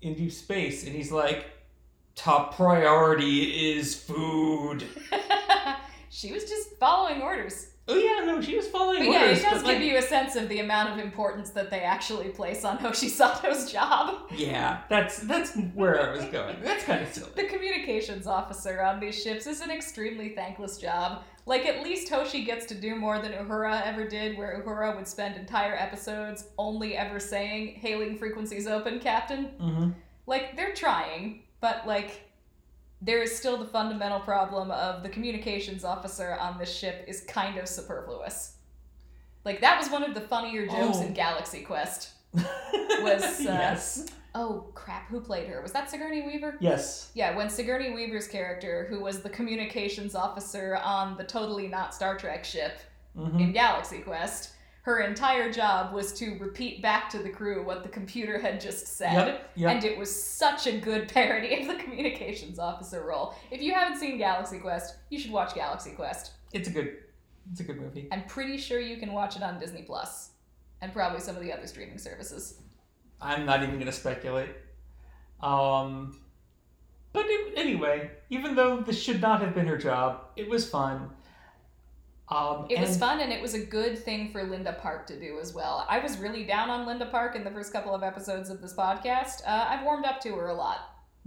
in 0.00 0.14
deep 0.14 0.32
space. 0.32 0.84
And 0.84 0.92
he's 0.94 1.12
like, 1.12 1.46
top 2.14 2.56
priority 2.56 3.76
is 3.76 3.94
food. 3.94 4.84
she 6.10 6.32
was 6.32 6.44
just 6.44 6.76
following 6.78 7.22
orders. 7.22 7.68
Oh, 7.88 7.96
yeah, 7.96 8.24
no, 8.24 8.40
she 8.40 8.56
was 8.56 8.68
following 8.68 9.00
But 9.00 9.10
yeah, 9.10 9.24
it 9.24 9.42
does 9.42 9.62
but, 9.62 9.64
like, 9.64 9.78
give 9.78 9.86
you 9.86 9.96
a 9.98 10.02
sense 10.02 10.36
of 10.36 10.48
the 10.48 10.60
amount 10.60 10.92
of 10.92 11.04
importance 11.04 11.50
that 11.50 11.68
they 11.70 11.80
actually 11.80 12.28
place 12.28 12.64
on 12.64 12.76
Hoshi 12.84 13.08
Sato's 13.08 13.72
job. 13.72 14.30
Yeah, 14.36 14.82
that's 14.88 15.18
that's 15.20 15.56
where 15.74 16.00
I 16.00 16.12
was 16.12 16.24
going. 16.26 16.56
That's 16.62 16.84
kind 16.84 17.02
of 17.02 17.08
silly. 17.12 17.30
The 17.34 17.44
communications 17.44 18.26
officer 18.28 18.82
on 18.82 19.00
these 19.00 19.20
ships 19.20 19.46
is 19.48 19.60
an 19.62 19.70
extremely 19.70 20.30
thankless 20.30 20.78
job. 20.78 21.24
Like, 21.44 21.66
at 21.66 21.82
least 21.82 22.08
Hoshi 22.08 22.44
gets 22.44 22.66
to 22.66 22.74
do 22.76 22.94
more 22.94 23.18
than 23.18 23.32
Uhura 23.32 23.84
ever 23.84 24.06
did, 24.06 24.38
where 24.38 24.62
Uhura 24.64 24.94
would 24.94 25.08
spend 25.08 25.34
entire 25.36 25.74
episodes 25.74 26.46
only 26.56 26.96
ever 26.96 27.18
saying, 27.18 27.74
Hailing 27.80 28.16
frequencies 28.16 28.68
open, 28.68 29.00
Captain. 29.00 29.46
hmm 29.58 29.90
Like, 30.26 30.54
they're 30.56 30.72
trying, 30.74 31.42
but, 31.60 31.84
like, 31.84 32.28
there 33.04 33.20
is 33.20 33.36
still 33.36 33.56
the 33.58 33.64
fundamental 33.66 34.20
problem 34.20 34.70
of 34.70 35.02
the 35.02 35.08
communications 35.08 35.84
officer 35.84 36.36
on 36.40 36.56
this 36.58 36.72
ship 36.74 37.04
is 37.08 37.22
kind 37.22 37.58
of 37.58 37.68
superfluous. 37.68 38.54
Like, 39.44 39.60
that 39.60 39.76
was 39.78 39.90
one 39.90 40.04
of 40.04 40.14
the 40.14 40.20
funnier 40.20 40.66
jokes 40.66 40.98
Oh. 41.00 41.02
in 41.06 41.12
Galaxy 41.12 41.62
Quest. 41.62 42.10
Was, 43.02 43.24
uh, 43.40 43.42
yes, 43.44 44.06
Oh, 44.34 44.66
crap, 44.74 45.08
who 45.08 45.20
played 45.20 45.48
her? 45.48 45.60
Was 45.60 45.72
that 45.72 45.90
Sigourney 45.90 46.22
Weaver? 46.22 46.56
yes, 46.60 47.10
Yeah, 47.14 47.36
when 47.36 47.50
Sigourney 47.50 47.90
Weaver's 47.92 48.28
character, 48.28 48.86
who 48.88 49.00
was 49.00 49.20
the 49.20 49.28
communications 49.28 50.14
officer 50.14 50.76
on 50.82 51.16
the 51.18 51.24
totally 51.24 51.66
not 51.68 51.94
Star 51.94 52.16
Trek 52.16 52.44
ship 52.44 52.78
hmm 53.16 53.38
in 53.38 53.52
Galaxy 53.52 53.98
Quest, 53.98 54.52
her 54.82 55.00
entire 55.00 55.52
job 55.52 55.94
was 55.94 56.12
to 56.14 56.36
repeat 56.38 56.82
back 56.82 57.08
to 57.10 57.18
the 57.18 57.30
crew 57.30 57.64
what 57.64 57.84
the 57.84 57.88
computer 57.88 58.38
had 58.38 58.60
just 58.60 58.86
said. 58.86 59.12
Yep, 59.12 59.50
yep. 59.54 59.70
And 59.70 59.84
it 59.84 59.96
was 59.96 60.14
such 60.14 60.66
a 60.66 60.76
good 60.76 61.08
parody 61.08 61.60
of 61.60 61.68
the 61.68 61.76
communications 61.82 62.58
officer 62.58 63.04
role. 63.04 63.34
If 63.52 63.62
you 63.62 63.74
haven't 63.74 63.98
seen 63.98 64.18
Galaxy 64.18 64.58
Quest, 64.58 64.96
you 65.08 65.20
should 65.20 65.30
watch 65.30 65.54
Galaxy 65.54 65.92
Quest. 65.92 66.32
it's 66.52 66.68
a 66.68 66.72
good, 66.72 66.98
it's 67.50 67.60
a 67.60 67.64
good 67.64 67.80
movie. 67.80 68.08
I'm 68.10 68.24
pretty 68.24 68.58
sure 68.58 68.80
you 68.80 68.96
can 68.96 69.12
watch 69.12 69.36
it 69.36 69.42
on 69.42 69.60
Disney 69.60 69.82
Plus 69.82 70.30
and 70.80 70.92
probably 70.92 71.20
some 71.20 71.36
of 71.36 71.42
the 71.42 71.52
other 71.52 71.68
streaming 71.68 71.98
services. 71.98 72.58
I'm 73.20 73.46
not 73.46 73.62
even 73.62 73.78
gonna 73.78 73.92
speculate. 73.92 74.50
Um, 75.40 76.18
but 77.12 77.24
it, 77.26 77.56
anyway, 77.56 78.10
even 78.30 78.56
though 78.56 78.80
this 78.80 79.00
should 79.00 79.20
not 79.20 79.40
have 79.42 79.54
been 79.54 79.66
her 79.66 79.78
job, 79.78 80.24
it 80.34 80.48
was 80.48 80.68
fun. 80.68 81.10
Um, 82.28 82.66
It 82.70 82.80
was 82.80 82.96
fun, 82.96 83.20
and 83.20 83.32
it 83.32 83.42
was 83.42 83.54
a 83.54 83.64
good 83.64 83.98
thing 83.98 84.30
for 84.30 84.42
Linda 84.42 84.72
Park 84.80 85.06
to 85.08 85.18
do 85.18 85.38
as 85.40 85.52
well. 85.52 85.86
I 85.88 85.98
was 85.98 86.18
really 86.18 86.44
down 86.44 86.70
on 86.70 86.86
Linda 86.86 87.06
Park 87.06 87.36
in 87.36 87.44
the 87.44 87.50
first 87.50 87.72
couple 87.72 87.94
of 87.94 88.02
episodes 88.02 88.48
of 88.48 88.62
this 88.62 88.74
podcast. 88.74 89.42
Uh, 89.46 89.66
I've 89.68 89.84
warmed 89.84 90.06
up 90.06 90.20
to 90.22 90.34
her 90.36 90.48
a 90.48 90.54
lot. 90.54 90.78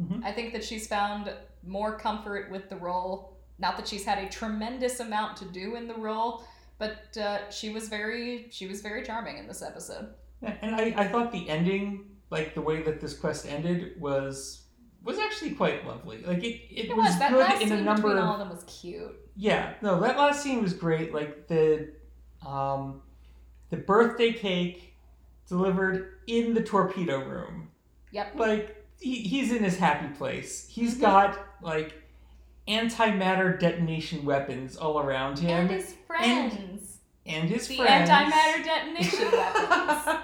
Mhm. 0.02 0.24
I 0.24 0.32
think 0.32 0.52
that 0.54 0.64
she's 0.64 0.88
found 0.88 1.32
more 1.64 1.98
comfort 1.98 2.50
with 2.52 2.70
the 2.70 2.76
role. 2.76 3.38
Not 3.60 3.78
that 3.78 3.88
she's 3.88 4.04
had 4.06 4.18
a 4.18 4.30
tremendous 4.30 5.00
amount 5.00 5.38
to 5.38 5.46
do 5.46 5.76
in 5.76 5.88
the 5.88 5.94
role, 5.96 6.44
but 6.78 7.16
uh, 7.18 7.50
she 7.50 7.70
was 7.70 7.88
very 7.88 8.48
she 8.52 8.68
was 8.68 8.82
very 8.82 9.04
charming 9.04 9.38
in 9.38 9.48
this 9.48 9.62
episode. 9.62 10.14
And 10.42 10.76
I, 10.76 10.94
I 10.98 11.08
thought 11.08 11.32
the 11.32 11.48
ending, 11.50 12.10
like 12.30 12.54
the 12.54 12.62
way 12.62 12.84
that 12.84 13.00
this 13.00 13.18
quest 13.18 13.46
ended, 13.48 14.00
was 14.00 14.64
was 15.04 15.18
actually 15.20 15.52
quite 15.52 15.86
lovely. 15.88 16.18
Like 16.26 16.44
it, 16.44 16.62
it, 16.70 16.90
It 16.90 16.98
was, 16.98 17.08
was 17.10 17.20
that 17.20 17.32
good 17.32 17.40
last 17.40 17.62
in 17.62 17.72
a 17.72 17.82
number 17.82 18.10
between 18.10 18.18
of 18.18 18.26
all 18.26 18.34
of 18.34 18.40
them 18.40 18.50
was 18.50 18.64
cute. 18.66 19.16
Yeah. 19.36 19.74
No, 19.82 20.00
that 20.02 20.18
last 20.18 20.42
scene 20.44 20.62
was 20.62 20.74
great. 20.74 21.14
Like 21.14 21.48
the 21.48 21.90
um, 22.46 23.02
the 23.70 23.78
birthday 23.78 24.32
cake 24.34 24.94
delivered 25.48 26.20
in 26.28 26.54
the 26.54 26.62
torpedo 26.64 27.20
room. 27.20 27.70
Yep. 28.12 28.36
Like 28.36 28.86
he, 29.00 29.16
he's 29.20 29.52
in 29.52 29.64
his 29.64 29.78
happy 29.78 30.08
place. 30.16 30.68
He's 30.70 30.96
Mhm. 30.98 31.02
got 31.02 31.40
like 31.62 31.94
antimatter 32.68 33.60
detonation 33.60 34.26
weapons 34.26 34.76
all 34.78 35.00
around 35.00 35.38
him 35.40 35.50
And 35.52 35.70
his 35.70 35.94
friends. 36.08 36.98
and 37.26 37.50
his 37.50 37.68
the 37.68 37.78
friends. 37.78 38.10
antimatter 38.10 38.64
detonation 38.64 39.32
weapons. 39.32 40.20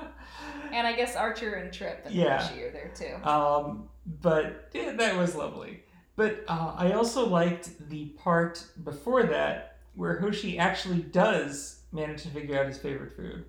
And 0.72 0.88
I 0.88 0.94
guess 0.94 1.16
Archer 1.16 1.54
and 1.56 1.72
Trip 1.74 2.02
and 2.06 2.16
Yeah. 2.16 2.44
Are 2.48 2.72
there 2.72 2.92
too. 2.96 3.16
Um, 3.30 3.90
but 4.22 4.70
yeah, 4.74 4.94
that 4.94 5.18
was 5.18 5.36
lovely. 5.36 5.84
But 6.16 6.44
uh, 6.48 6.74
I 6.78 6.92
also 6.94 7.28
liked 7.28 7.90
the 7.90 8.06
part 8.18 8.64
before 8.84 9.24
that 9.24 9.78
where 9.96 10.20
Hoshi 10.20 10.58
actually 10.58 11.02
does 11.02 11.82
manage 11.92 12.24
to 12.24 12.30
figure 12.30 12.60
out 12.60 12.68
his 12.68 12.78
favorite 12.78 13.14
food. 13.16 13.46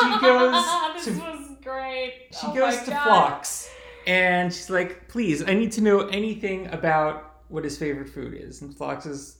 She 0.00 0.18
goes 0.20 0.64
this 0.94 1.04
to- 1.16 1.20
was 1.22 1.56
great. 1.62 2.14
She 2.32 2.46
Oh 2.48 2.54
goes 2.54 2.82
to 2.82 2.90
God. 2.90 3.02
Phlox 3.04 3.70
and 4.06 4.52
she's 4.52 4.70
like, 4.70 5.08
"Please, 5.08 5.42
I 5.46 5.52
need 5.54 5.72
to 5.72 5.80
know 5.82 6.00
anything 6.08 6.66
about 6.68 7.42
what 7.48 7.64
his 7.64 7.76
favorite 7.76 8.08
food 8.08 8.34
is." 8.34 8.62
And 8.62 8.74
Phlox 8.74 9.04
is 9.06 9.36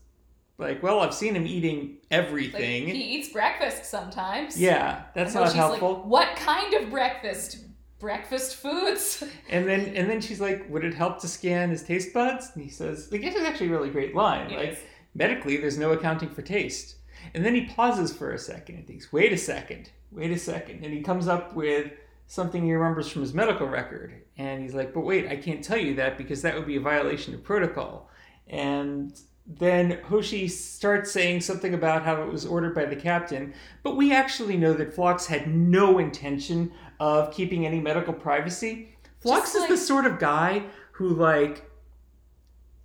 like, 0.58 0.82
"Well, 0.82 1.00
I've 1.00 1.14
seen 1.14 1.34
him 1.34 1.46
eating 1.46 1.78
Like, 1.80 1.98
everything." 2.10 2.86
he 2.88 3.16
eats 3.16 3.30
breakfast 3.30 3.86
sometimes. 3.86 4.60
yeah, 4.60 5.04
that's 5.14 5.34
not 5.34 5.52
helpful. 5.54 5.94
Like, 5.94 6.04
what 6.04 6.36
kind 6.36 6.74
of 6.74 6.90
breakfast? 6.90 7.58
Breakfast 7.98 8.56
foods? 8.56 9.24
And 9.50 9.66
then 9.66 9.96
and 9.96 10.08
then 10.10 10.20
she's 10.20 10.40
like, 10.40 10.68
"Would 10.70 10.84
it 10.84 10.94
help 10.94 11.20
to 11.20 11.28
scan 11.28 11.70
his 11.70 11.82
taste 11.82 12.12
buds?" 12.12 12.50
And 12.54 12.62
he 12.62 12.70
says, 12.70 13.10
"Like 13.10 13.22
this 13.22 13.34
is 13.34 13.44
actually 13.44 13.68
a 13.68 13.70
really 13.72 13.90
great 13.90 14.14
line. 14.14 14.50
Like 14.50 14.70
Yes. 14.72 14.78
medically, 15.14 15.56
there's 15.56 15.78
no 15.78 15.92
accounting 15.92 16.28
for 16.28 16.42
taste." 16.42 16.96
And 17.34 17.44
then 17.44 17.54
he 17.54 17.64
pauses 17.64 18.12
for 18.12 18.32
a 18.32 18.38
second 18.38 18.76
and 18.76 18.86
thinks, 18.86 19.12
"Wait 19.12 19.32
a 19.32 19.36
second, 19.38 19.90
wait 20.12 20.30
a 20.30 20.38
second. 20.38 20.84
And 20.84 20.92
he 20.92 21.00
comes 21.02 21.26
up 21.28 21.54
with 21.54 21.90
something 22.26 22.62
he 22.62 22.72
remembers 22.74 23.08
from 23.08 23.22
his 23.22 23.32
medical 23.32 23.66
record. 23.66 24.12
And 24.36 24.62
he's 24.62 24.74
like, 24.74 24.92
"But 24.92 25.00
wait, 25.00 25.26
I 25.28 25.36
can't 25.36 25.64
tell 25.64 25.78
you 25.78 25.94
that 25.94 26.18
because 26.18 26.42
that 26.42 26.54
would 26.54 26.66
be 26.66 26.76
a 26.76 26.80
violation 26.80 27.34
of 27.34 27.42
protocol." 27.42 28.10
And 28.48 29.18
then 29.46 29.98
Hoshi 30.04 30.46
starts 30.46 31.10
saying 31.10 31.40
something 31.40 31.72
about 31.72 32.04
how 32.04 32.22
it 32.22 32.30
was 32.30 32.44
ordered 32.44 32.74
by 32.74 32.84
the 32.84 32.96
captain, 32.96 33.54
but 33.82 33.96
we 33.96 34.12
actually 34.12 34.58
know 34.58 34.74
that 34.74 34.92
Phlox 34.92 35.26
had 35.26 35.48
no 35.48 35.98
intention 35.98 36.70
of 37.00 37.32
keeping 37.32 37.66
any 37.66 37.80
medical 37.80 38.12
privacy. 38.12 38.88
Phlox 39.20 39.54
is 39.54 39.66
the 39.68 39.76
sort 39.76 40.06
of 40.06 40.18
guy 40.18 40.62
who 40.92 41.08
like 41.10 41.64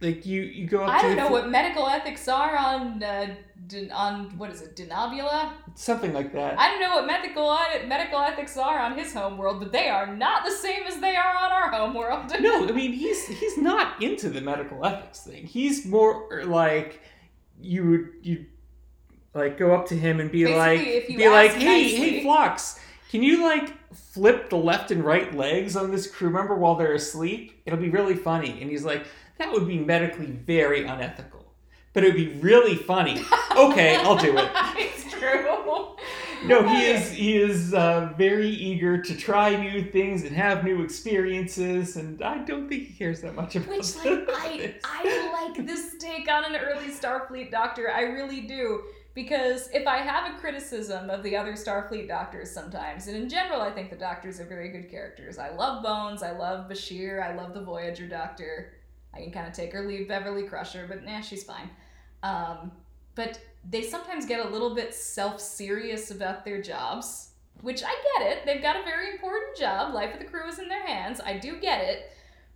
Like 0.01 0.25
you, 0.25 0.41
you 0.41 0.67
go 0.67 0.83
up 0.83 0.89
I 0.89 1.01
don't 1.01 1.15
know 1.15 1.29
what 1.29 1.49
medical 1.49 1.87
ethics 1.87 2.27
are 2.27 2.57
on 2.57 3.01
uh, 3.01 3.35
d- 3.67 3.89
on 3.91 4.37
what 4.37 4.49
is 4.51 4.61
it, 4.61 4.75
Denobula? 4.75 5.53
something 5.75 6.11
like 6.13 6.33
that. 6.33 6.59
I 6.59 6.69
don't 6.69 6.81
know 6.81 6.95
what 6.95 7.05
medical 7.07 7.57
medical 7.87 8.19
ethics 8.19 8.57
are 8.57 8.79
on 8.79 8.97
his 8.97 9.13
home 9.13 9.37
world, 9.37 9.59
but 9.59 9.71
they 9.71 9.87
are 9.89 10.07
not 10.25 10.43
the 10.45 10.51
same 10.51 10.83
as 10.87 10.97
they 10.99 11.15
are 11.15 11.35
on 11.43 11.51
our 11.51 11.69
home 11.71 11.93
world. 11.93 12.31
no, 12.39 12.67
I 12.69 12.71
mean 12.71 12.91
he's 12.93 13.25
he's 13.27 13.57
not 13.57 14.01
into 14.03 14.29
the 14.29 14.41
medical 14.41 14.83
ethics 14.85 15.21
thing. 15.21 15.45
He's 15.47 15.85
more 15.85 16.43
like 16.45 16.99
you 17.61 17.89
would 17.89 18.09
you 18.23 18.45
like 19.33 19.57
go 19.57 19.73
up 19.73 19.85
to 19.87 19.95
him 19.95 20.19
and 20.19 20.29
be 20.31 20.43
Basically, 20.43 20.95
like 20.95 21.07
be 21.07 21.29
like, 21.29 21.51
hey, 21.51 21.65
nicely- 21.83 22.09
hey, 22.09 22.23
Phlox 22.23 22.79
can 23.09 23.21
you 23.23 23.43
like 23.43 23.71
flip 24.13 24.49
the 24.49 24.55
left 24.55 24.91
and 24.91 25.03
right 25.03 25.35
legs 25.35 25.75
on 25.75 25.91
this 25.91 26.05
crew 26.05 26.29
member 26.29 26.55
while 26.55 26.75
they're 26.75 26.93
asleep? 26.93 27.61
It'll 27.65 27.79
be 27.79 27.89
really 27.89 28.15
funny. 28.15 28.61
And 28.61 28.69
he's 28.69 28.85
like, 28.85 29.07
that 29.39 29.51
would 29.51 29.67
be 29.67 29.79
medically 29.79 30.27
very 30.27 30.85
unethical, 30.85 31.51
but 31.93 32.03
it 32.03 32.07
would 32.07 32.15
be 32.15 32.39
really 32.39 32.75
funny. 32.75 33.23
okay, 33.57 33.95
I'll 33.95 34.17
do 34.17 34.37
it. 34.37 34.49
it's 34.77 35.11
true. 35.11 35.53
No, 36.45 36.67
he 36.67 36.85
is 36.85 37.09
he 37.09 37.37
is 37.37 37.73
uh, 37.73 38.11
very 38.17 38.49
eager 38.49 39.01
to 39.01 39.15
try 39.15 39.55
new 39.55 39.81
things 39.81 40.23
and 40.23 40.35
have 40.35 40.63
new 40.65 40.83
experiences, 40.83 41.95
and 41.95 42.21
I 42.21 42.39
don't 42.39 42.67
think 42.67 42.87
he 42.87 42.93
cares 42.93 43.21
that 43.21 43.33
much 43.33 43.55
about 43.55 43.69
Which 43.69 43.95
like 44.05 44.27
I, 44.35 44.75
I 44.83 45.47
like 45.47 45.65
this 45.65 45.95
take 45.99 46.29
on 46.29 46.43
an 46.43 46.57
early 46.57 46.89
Starfleet 46.89 47.49
doctor. 47.49 47.89
I 47.89 48.01
really 48.03 48.41
do. 48.41 48.83
Because 49.13 49.69
if 49.73 49.85
I 49.85 49.97
have 49.97 50.33
a 50.33 50.39
criticism 50.39 51.09
of 51.09 51.21
the 51.21 51.37
other 51.37 51.53
Starfleet 51.53 52.07
doctors 52.07 52.49
sometimes, 52.49 53.07
and 53.07 53.15
in 53.15 53.29
general 53.29 53.61
I 53.61 53.71
think 53.71 53.89
the 53.91 53.95
doctors 53.95 54.39
are 54.39 54.45
very 54.45 54.69
good 54.69 54.89
characters. 54.89 55.37
I 55.37 55.49
love 55.49 55.83
Bones, 55.83 56.23
I 56.23 56.31
love 56.31 56.69
Bashir, 56.69 57.21
I 57.21 57.35
love 57.35 57.53
the 57.53 57.61
Voyager 57.61 58.07
doctor. 58.07 58.73
I 59.13 59.21
can 59.21 59.31
kind 59.31 59.47
of 59.47 59.53
take 59.53 59.75
or 59.75 59.85
leave 59.85 60.07
Beverly 60.07 60.43
Crusher, 60.47 60.87
but 60.87 61.03
nah, 61.03 61.21
she's 61.21 61.43
fine. 61.43 61.69
Um, 62.23 62.71
but 63.13 63.39
they 63.69 63.83
sometimes 63.83 64.25
get 64.25 64.43
a 64.43 64.49
little 64.49 64.73
bit 64.73 64.93
self-serious 64.93 66.09
about 66.09 66.43
their 66.43 66.61
jobs, 66.61 67.33
which 67.61 67.83
I 67.83 67.95
get 68.17 68.31
it. 68.31 68.45
They've 68.45 68.61
got 68.61 68.75
a 68.75 68.83
very 68.83 69.11
important 69.11 69.55
job. 69.55 69.93
Life 69.93 70.13
of 70.13 70.19
the 70.19 70.25
crew 70.25 70.47
is 70.47 70.57
in 70.57 70.67
their 70.67 70.85
hands. 70.85 71.21
I 71.23 71.37
do 71.37 71.59
get 71.59 71.81
it. 71.81 72.11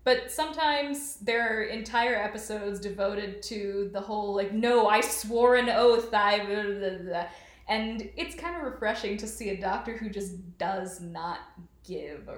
But 0.08 0.32
sometimes 0.32 1.18
there 1.18 1.42
are 1.60 1.64
entire 1.64 2.16
episodes 2.16 2.80
devoted 2.80 3.42
to 3.44 3.90
the 3.92 4.00
whole 4.00 4.34
like, 4.34 4.54
no, 4.54 4.88
I 4.88 5.02
swore 5.02 5.58
an 5.58 5.70
oath. 5.70 6.14
I 6.14 6.46
blah, 6.46 6.64
blah, 6.64 6.98
blah." 7.04 7.26
and 7.68 8.10
it's 8.16 8.34
kind 8.34 8.56
of 8.56 8.64
refreshing 8.64 9.18
to 9.18 9.28
see 9.28 9.50
a 9.50 9.60
doctor 9.60 9.98
who 9.98 10.10
just 10.10 10.58
does 10.58 11.02
not 11.02 11.40
give 11.86 12.30
a 12.30 12.38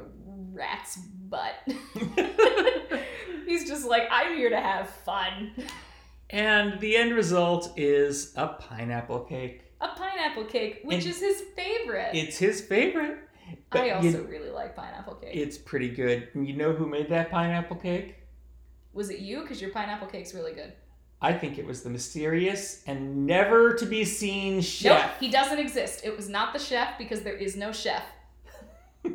rat's 0.51 0.97
butt. 0.97 1.53
He's 3.45 3.67
just 3.69 3.85
like, 3.85 4.07
I'm 4.09 4.35
here 4.35 4.49
to 4.49 4.59
have 4.59 4.89
fun. 4.89 5.51
and 6.31 6.79
the 6.79 6.97
end 6.97 7.13
result 7.13 7.71
is 7.77 8.33
a 8.35 8.47
pineapple 8.47 9.19
cake. 9.25 9.61
A 9.79 9.89
pineapple 9.89 10.45
cake, 10.45 10.79
which 10.83 11.03
And 11.03 11.07
is 11.13 11.19
his 11.19 11.41
favorite. 11.55 12.15
It's 12.15 12.39
his 12.39 12.61
favorite. 12.61 13.19
but 13.69 13.81
I 13.81 13.85
you- 13.85 13.93
also 13.93 14.23
really 14.23 14.48
like 14.59 14.75
pineapple 14.75 15.15
cake. 15.15 15.31
it's 15.33 15.57
pretty 15.57 15.89
good. 15.89 16.27
You 16.35 16.55
know 16.55 16.73
who 16.73 16.85
made 16.85 17.09
that 17.09 17.31
pineapple 17.31 17.77
cake? 17.77 18.15
Was 18.93 19.09
it 19.09 19.19
you? 19.19 19.41
Because 19.41 19.61
your 19.61 19.71
pineapple 19.71 20.07
cake's 20.07 20.33
really 20.33 20.53
good. 20.53 20.73
I 21.21 21.33
think 21.33 21.57
it 21.57 21.65
was 21.65 21.81
the 21.83 21.89
mysterious 21.89 22.83
and 22.87 23.25
never 23.25 23.73
to 23.73 23.85
be 23.85 24.05
seen 24.05 24.61
chef. 24.61 25.05
Nope, 25.05 25.11
he 25.19 25.29
doesn't 25.29 25.59
exist. 25.59 26.01
It 26.05 26.15
was 26.15 26.29
not 26.29 26.53
the 26.53 26.59
chef 26.59 26.97
because 26.97 27.21
there 27.21 27.35
is 27.35 27.55
no 27.57 27.71
chef. 27.71 28.03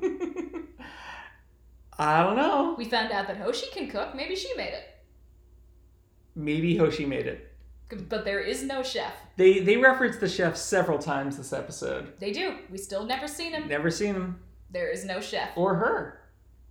I 1.98 2.22
don't 2.22 2.36
know. 2.36 2.74
We 2.76 2.84
found 2.84 3.12
out 3.12 3.26
that 3.28 3.36
Hoshi 3.38 3.66
can 3.72 3.88
cook. 3.88 4.14
Maybe 4.14 4.34
she 4.36 4.52
made 4.56 4.74
it. 4.74 4.84
Maybe 6.34 6.76
Hoshi 6.76 7.06
made 7.06 7.26
it. 7.26 7.52
But 8.08 8.24
there 8.24 8.40
is 8.40 8.62
no 8.62 8.82
chef. 8.82 9.12
They 9.36 9.60
they 9.60 9.76
reference 9.76 10.16
the 10.16 10.28
chef 10.28 10.56
several 10.56 10.98
times 10.98 11.36
this 11.36 11.52
episode. 11.52 12.14
They 12.18 12.32
do. 12.32 12.56
We 12.70 12.78
still 12.78 13.04
never 13.04 13.28
seen 13.28 13.52
him. 13.52 13.68
Never 13.68 13.90
seen 13.90 14.14
him 14.14 14.40
There 14.74 14.90
is 14.90 15.04
no 15.04 15.20
chef. 15.20 15.50
or 15.56 15.76
her. 15.76 16.20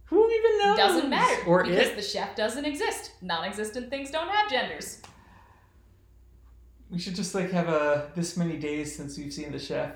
Who 0.07 0.29
even 0.29 0.57
knows? 0.59 0.77
Doesn't 0.77 1.09
matter 1.09 1.41
Or 1.47 1.63
because 1.63 1.87
it. 1.87 1.95
the 1.95 2.01
chef 2.01 2.35
doesn't 2.35 2.65
exist. 2.65 3.11
Non-existent 3.21 3.89
things 3.89 4.11
don't 4.11 4.27
have 4.27 4.51
genders. 4.51 5.01
We 6.91 6.99
should 6.99 7.15
just 7.15 7.33
like 7.33 7.49
have 7.51 7.69
a 7.69 8.11
this 8.13 8.35
many 8.37 8.57
days 8.57 8.93
since 8.95 9.17
we've 9.17 9.33
seen 9.33 9.51
the 9.53 9.57
chef 9.57 9.91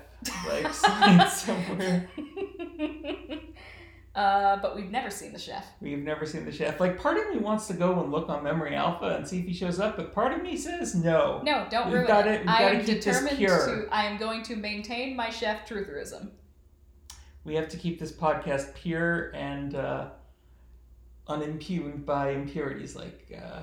like 0.48 0.72
somewhere. 1.28 2.08
uh, 4.16 4.56
but 4.56 4.74
we've 4.74 4.90
never 4.90 5.10
seen 5.10 5.32
the 5.32 5.38
chef. 5.38 5.64
We've 5.80 5.98
never 6.02 6.26
seen 6.26 6.44
the 6.44 6.50
chef. 6.50 6.80
Like 6.80 6.98
part 6.98 7.18
of 7.18 7.32
me 7.32 7.38
wants 7.40 7.66
to 7.68 7.74
go 7.74 8.00
and 8.00 8.10
look 8.10 8.28
on 8.28 8.42
Memory 8.42 8.74
Alpha 8.74 9.16
and 9.16 9.28
see 9.28 9.38
if 9.40 9.44
he 9.46 9.52
shows 9.52 9.78
up, 9.78 9.96
but 9.96 10.12
part 10.12 10.32
of 10.32 10.42
me 10.42 10.56
says 10.56 10.94
no. 10.96 11.40
No, 11.44 11.66
don't 11.70 11.86
We've 11.86 11.94
ruin 11.96 12.06
gotta- 12.08 12.32
it. 12.32 12.40
we've 12.40 12.48
I 12.48 12.62
am 12.62 12.84
determined 12.84 13.38
to. 13.38 13.86
I 13.92 14.06
am 14.06 14.16
going 14.18 14.42
to 14.44 14.56
maintain 14.56 15.14
my 15.14 15.30
chef 15.30 15.68
trutherism. 15.68 16.30
We 17.48 17.54
have 17.54 17.70
to 17.70 17.78
keep 17.78 17.98
this 17.98 18.12
podcast 18.12 18.74
pure 18.74 19.30
and 19.34 19.74
uh, 19.74 20.10
unimpugned 21.28 22.04
by 22.04 22.32
impurities, 22.32 22.94
like 22.94 23.32
uh, 23.42 23.60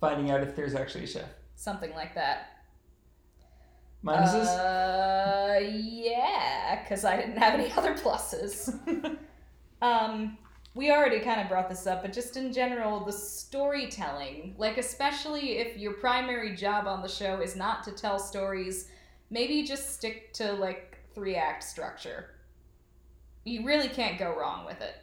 finding 0.00 0.32
out 0.32 0.40
if 0.40 0.56
there's 0.56 0.74
actually 0.74 1.04
a 1.04 1.06
chef. 1.06 1.28
Something 1.54 1.92
like 1.92 2.16
that. 2.16 2.64
Minuses? 4.04 4.48
Uh, 4.48 5.60
yeah, 5.60 6.82
because 6.82 7.04
I 7.04 7.16
didn't 7.16 7.36
have 7.36 7.54
any 7.54 7.70
other 7.76 7.94
pluses. 7.94 8.76
um, 9.82 10.36
we 10.74 10.90
already 10.90 11.20
kind 11.20 11.40
of 11.40 11.48
brought 11.48 11.68
this 11.68 11.86
up, 11.86 12.02
but 12.02 12.12
just 12.12 12.36
in 12.36 12.52
general, 12.52 13.04
the 13.04 13.12
storytelling, 13.12 14.56
like 14.58 14.78
especially 14.78 15.58
if 15.58 15.78
your 15.78 15.92
primary 15.92 16.56
job 16.56 16.88
on 16.88 17.02
the 17.02 17.08
show 17.08 17.40
is 17.40 17.54
not 17.54 17.84
to 17.84 17.92
tell 17.92 18.18
stories, 18.18 18.88
maybe 19.30 19.62
just 19.62 19.94
stick 19.94 20.32
to 20.32 20.54
like 20.54 20.98
three 21.14 21.36
act 21.36 21.62
structure. 21.62 22.30
You 23.44 23.64
really 23.64 23.88
can't 23.88 24.18
go 24.18 24.36
wrong 24.38 24.64
with 24.64 24.80
it. 24.80 24.94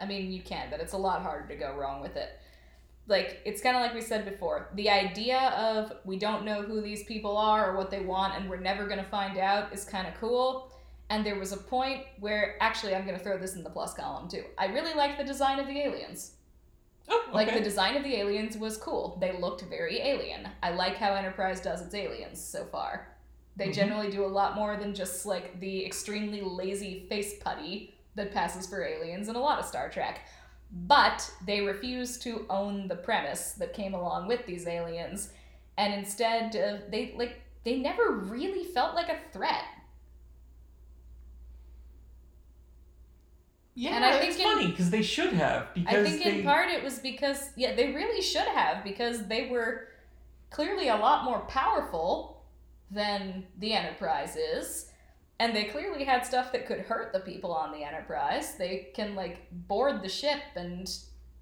I 0.00 0.06
mean, 0.06 0.32
you 0.32 0.42
can, 0.42 0.70
but 0.70 0.80
it's 0.80 0.92
a 0.92 0.98
lot 0.98 1.22
harder 1.22 1.48
to 1.48 1.56
go 1.56 1.74
wrong 1.74 2.00
with 2.00 2.16
it. 2.16 2.30
Like 3.06 3.42
it's 3.44 3.60
kind 3.60 3.76
of 3.76 3.82
like 3.82 3.94
we 3.94 4.00
said 4.00 4.24
before 4.24 4.70
the 4.74 4.88
idea 4.88 5.50
of 5.50 5.92
we 6.04 6.18
don't 6.18 6.44
know 6.44 6.62
who 6.62 6.80
these 6.80 7.04
people 7.04 7.36
are 7.36 7.70
or 7.70 7.76
what 7.76 7.90
they 7.90 8.00
want 8.00 8.34
and 8.34 8.48
we're 8.48 8.56
never 8.56 8.86
going 8.86 8.98
to 8.98 9.10
find 9.10 9.36
out 9.36 9.72
is 9.74 9.84
kind 9.84 10.08
of 10.08 10.14
cool. 10.14 10.72
And 11.10 11.24
there 11.24 11.38
was 11.38 11.52
a 11.52 11.58
point 11.58 12.00
where 12.18 12.56
actually 12.62 12.94
i'm 12.94 13.04
going 13.04 13.18
to 13.18 13.22
throw 13.22 13.36
this 13.36 13.56
in 13.56 13.62
the 13.62 13.68
plus 13.68 13.92
column 13.92 14.26
too. 14.26 14.44
I 14.56 14.66
really 14.66 14.94
liked 14.94 15.18
the 15.18 15.24
design 15.24 15.58
of 15.58 15.66
the 15.66 15.78
aliens. 15.78 16.36
Oh, 17.10 17.28
like 17.30 17.52
the 17.52 17.60
design 17.60 17.94
of 17.98 18.04
the 18.04 18.16
aliens 18.16 18.56
was 18.56 18.78
cool. 18.78 19.18
They 19.20 19.38
looked 19.38 19.60
very 19.68 20.00
alien. 20.00 20.48
I 20.62 20.70
like 20.70 20.96
how 20.96 21.12
enterprise 21.12 21.60
does 21.60 21.82
its 21.82 21.94
aliens 21.94 22.42
so 22.42 22.64
far 22.64 23.13
they 23.56 23.68
Mhm. 23.68 23.74
generally 23.74 24.10
do 24.10 24.24
a 24.24 24.26
lot 24.40 24.54
more 24.56 24.76
than 24.76 24.94
just 24.94 25.26
like 25.26 25.60
the 25.60 25.84
extremely 25.86 26.40
lazy 26.42 27.06
face 27.08 27.38
putty 27.42 27.94
that 28.14 28.32
passes 28.32 28.66
for 28.66 28.84
aliens 28.84 29.28
in 29.28 29.36
a 29.36 29.40
lot 29.40 29.58
of 29.58 29.64
star 29.64 29.88
trek 29.90 30.20
but 30.70 31.30
they 31.46 31.60
refuse 31.60 32.18
to 32.18 32.46
own 32.50 32.88
the 32.88 32.96
premise 32.96 33.52
that 33.52 33.72
came 33.74 33.94
along 33.94 34.26
with 34.26 34.44
these 34.46 34.66
aliens 34.66 35.32
and 35.76 35.94
instead 35.94 36.54
uh, 36.56 36.78
they 36.90 37.14
like 37.16 37.40
they 37.64 37.78
never 37.78 38.10
really 38.10 38.64
felt 38.64 38.94
like 38.94 39.08
a 39.08 39.18
threat 39.32 39.64
yeah, 43.74 43.96
and 43.96 44.04
I 44.04 44.16
it's 44.18 44.36
think 44.36 44.38
in- 44.48 44.52
funny 44.54 44.70
because 44.70 44.90
they 44.90 45.02
should 45.02 45.32
have. 45.32 45.72
Because 45.74 45.94
i 45.94 46.02
think 46.10 46.22
they, 46.22 46.38
in 46.40 46.44
part 46.44 46.68
it 46.70 46.82
was 46.82 46.98
because 47.00 47.50
yeah 47.56 47.74
they 47.74 47.92
really 47.92 48.22
should 48.22 48.46
have 48.46 48.84
because 48.84 49.26
they 49.26 49.48
were 49.48 49.88
clearly 50.50 50.88
a 50.88 50.96
lot 50.96 51.24
more 51.24 51.40
powerful 51.40 52.33
than 52.94 53.44
the 53.58 53.72
enterprise 53.72 54.36
is 54.36 54.90
and 55.40 55.54
they 55.54 55.64
clearly 55.64 56.04
had 56.04 56.24
stuff 56.24 56.52
that 56.52 56.66
could 56.66 56.80
hurt 56.80 57.12
the 57.12 57.20
people 57.20 57.52
on 57.52 57.72
the 57.72 57.84
enterprise 57.84 58.56
they 58.56 58.88
can 58.94 59.14
like 59.14 59.48
board 59.50 60.02
the 60.02 60.08
ship 60.08 60.40
and 60.56 60.98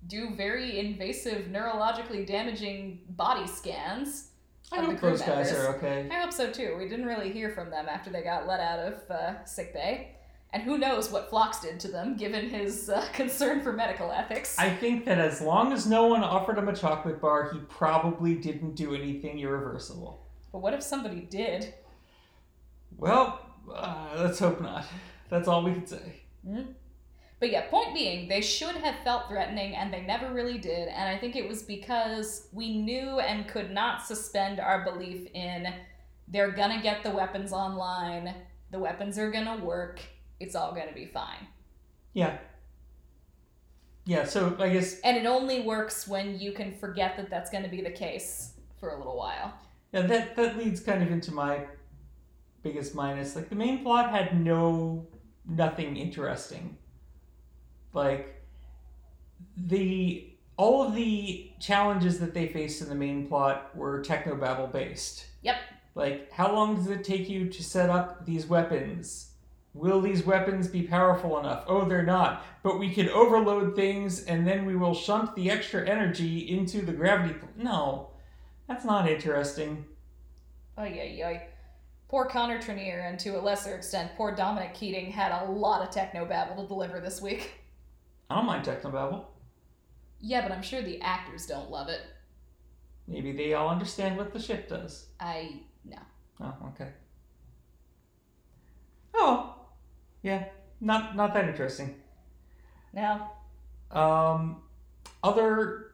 do 0.07 0.35
very 0.35 0.79
invasive 0.79 1.47
neurologically 1.47 2.27
damaging 2.27 3.01
body 3.11 3.47
scans 3.47 4.33
I 4.73 4.81
hope 4.81 5.01
those 5.01 5.23
guys 5.23 5.53
are 5.53 5.69
okay. 5.77 6.09
I 6.11 6.21
hope 6.21 6.33
so 6.33 6.51
too. 6.51 6.77
We 6.79 6.89
didn't 6.89 7.07
really 7.07 7.31
hear 7.31 7.51
from 7.51 7.71
them 7.71 7.87
after 7.89 8.11
they 8.11 8.23
got 8.23 8.47
let 8.47 8.61
out 8.61 8.79
of 8.79 9.11
uh, 9.11 9.45
sick 9.45 9.75
bay. 9.75 10.17
And 10.55 10.63
who 10.63 10.77
knows 10.77 11.11
what 11.11 11.31
Phlox 11.31 11.61
did 11.61 11.81
to 11.81 11.89
them, 11.89 12.17
given 12.17 12.51
his 12.51 12.91
uh, 12.91 13.07
concern 13.13 13.63
for 13.63 13.73
medical 13.73 14.11
ethics. 14.11 14.59
I 14.59 14.71
think 14.71 15.07
that 15.07 15.19
as 15.19 15.41
long 15.41 15.73
as 15.73 15.87
no 15.87 16.07
one 16.07 16.23
offered 16.23 16.59
him 16.59 16.69
a 16.69 16.77
chocolate 16.77 17.21
bar, 17.21 17.51
he 17.53 17.59
probably 17.69 18.35
didn't 18.35 18.75
do 18.75 18.95
anything 18.95 19.39
irreversible. 19.39 20.27
But 20.53 20.61
what 20.61 20.75
if 20.75 20.83
somebody 20.83 21.23
did? 21.23 21.75
Well, 22.97 23.41
uh, 23.73 24.11
let's 24.19 24.39
hope 24.39 24.61
not. 24.61 24.85
That's 25.31 25.49
all 25.49 25.65
we 25.65 25.73
can 25.73 25.87
say. 25.87 26.21
But 27.41 27.51
yeah, 27.51 27.69
point 27.71 27.95
being, 27.95 28.29
they 28.29 28.41
should 28.41 28.77
have 28.77 28.95
felt 29.03 29.29
threatening, 29.29 29.75
and 29.75 29.93
they 29.93 30.03
never 30.03 30.33
really 30.33 30.59
did. 30.59 30.89
And 30.89 31.09
I 31.09 31.19
think 31.19 31.35
it 31.35 31.49
was 31.49 31.63
because 31.63 32.49
we 32.53 32.79
knew 32.79 33.19
and 33.19 33.49
could 33.49 33.71
not 33.71 34.07
suspend 34.07 34.61
our 34.61 34.85
belief 34.85 35.29
in 35.35 35.73
they're 36.29 36.53
gonna 36.53 36.81
get 36.81 37.03
the 37.03 37.11
weapons 37.11 37.53
online, 37.53 38.35
the 38.71 38.79
weapons 38.79 39.19
are 39.19 39.31
gonna 39.31 39.63
work, 39.65 40.01
it's 40.39 40.55
all 40.55 40.73
gonna 40.73 40.93
be 40.93 41.07
fine. 41.07 41.49
Yeah. 42.13 42.39
Yeah, 44.05 44.25
so 44.25 44.57
I 44.59 44.69
guess 44.69 45.01
And 45.01 45.17
it 45.17 45.27
only 45.27 45.61
works 45.61 46.09
when 46.09 46.39
you 46.39 46.53
can 46.53 46.77
forget 46.77 47.17
that 47.17 47.31
that's 47.31 47.51
going 47.51 47.63
to 47.63 47.71
be 47.71 47.83
the 47.83 47.91
case 47.91 48.55
for 48.81 48.91
a 48.91 48.99
little 48.99 49.17
while. 49.17 49.55
Yeah, 49.93 50.03
that 50.03 50.37
that 50.37 50.57
leads 50.59 50.81
kind 50.81 51.03
of 51.03 51.11
into 51.11 51.33
my 51.33 51.67
biggest 52.63 52.95
minus. 52.95 53.37
Like 53.37 53.49
the 53.49 53.55
main 53.55 53.83
plot 53.83 54.11
had 54.11 54.41
no 54.41 55.07
nothing 55.47 55.97
interesting. 55.97 56.77
Like 57.93 58.43
the 59.57 60.29
all 60.57 60.83
of 60.87 60.95
the 60.95 61.51
challenges 61.61 62.19
that 62.21 62.35
they 62.35 62.47
faced 62.49 62.83
in 62.83 62.89
the 62.89 62.95
main 62.95 63.27
plot 63.27 63.75
were 63.77 64.03
technobabble 64.03 64.73
based. 64.73 65.27
Yep. 65.43 65.57
Like 65.95 66.31
how 66.33 66.53
long 66.55 66.77
does 66.77 66.89
it 66.89 67.05
take 67.05 67.29
you 67.29 67.49
to 67.49 67.63
set 67.63 67.91
up 67.91 68.25
these 68.25 68.47
weapons? 68.47 69.29
Will 69.75 70.03
these 70.03 70.25
weapons 70.25 70.69
be 70.69 70.83
powerful 70.83 71.39
enough? 71.41 71.65
Oh, 71.67 71.87
they're 71.89 72.03
not. 72.03 72.45
But 72.63 72.79
we 72.79 72.93
can 72.93 73.09
overload 73.09 73.75
things 73.75 74.25
and 74.25 74.47
then 74.47 74.67
we 74.67 74.77
will 74.77 74.95
shunt 74.95 75.35
the 75.35 75.51
extra 75.51 75.89
energy 75.89 76.51
into 76.51 76.83
the 76.83 76.93
gravity. 76.93 77.35
pl- 77.35 77.49
No, 77.57 78.11
that's 78.73 78.85
not 78.87 79.09
interesting. 79.09 79.85
Oh, 80.79 80.85
yeah, 80.85 81.05
yeah. 81.05 81.43
Poor 82.09 82.25
Connor 82.25 82.59
Trinneer, 82.59 83.07
and 83.07 83.19
to 83.21 83.39
a 83.39 83.41
lesser 83.41 83.75
extent, 83.75 84.13
poor 84.17 84.35
Dominic 84.35 84.73
Keating 84.75 85.11
had 85.13 85.31
a 85.33 85.51
lot 85.51 85.83
of 85.83 85.91
techno 85.91 86.25
babble 86.25 86.63
to 86.63 86.69
deliver 86.69 86.99
this 86.99 87.21
week. 87.21 87.53
I 88.31 88.37
don't 88.37 88.47
mind 88.47 88.65
techno 88.65 88.91
babble. 88.91 89.31
Yeah, 90.21 90.41
but 90.41 90.53
I'm 90.53 90.63
sure 90.63 90.81
the 90.81 91.01
actors 91.03 91.47
don't 91.47 91.71
love 91.71 91.89
it. 91.89 92.01
Maybe 93.07 93.33
they 93.33 93.53
all 93.53 93.69
understand 93.69 94.17
what 94.17 94.33
the 94.33 94.41
ship 94.41 94.69
does. 94.69 95.07
I 95.21 95.61
no. 95.85 95.99
Oh, 96.41 96.55
okay. 96.69 96.91
Oh, 99.15 99.55
yeah, 100.23 100.45
not 100.81 101.17
not 101.17 101.35
that 101.35 101.49
interesting. 101.49 101.97
No. 102.95 103.27
Um, 103.91 104.63
other 105.23 105.93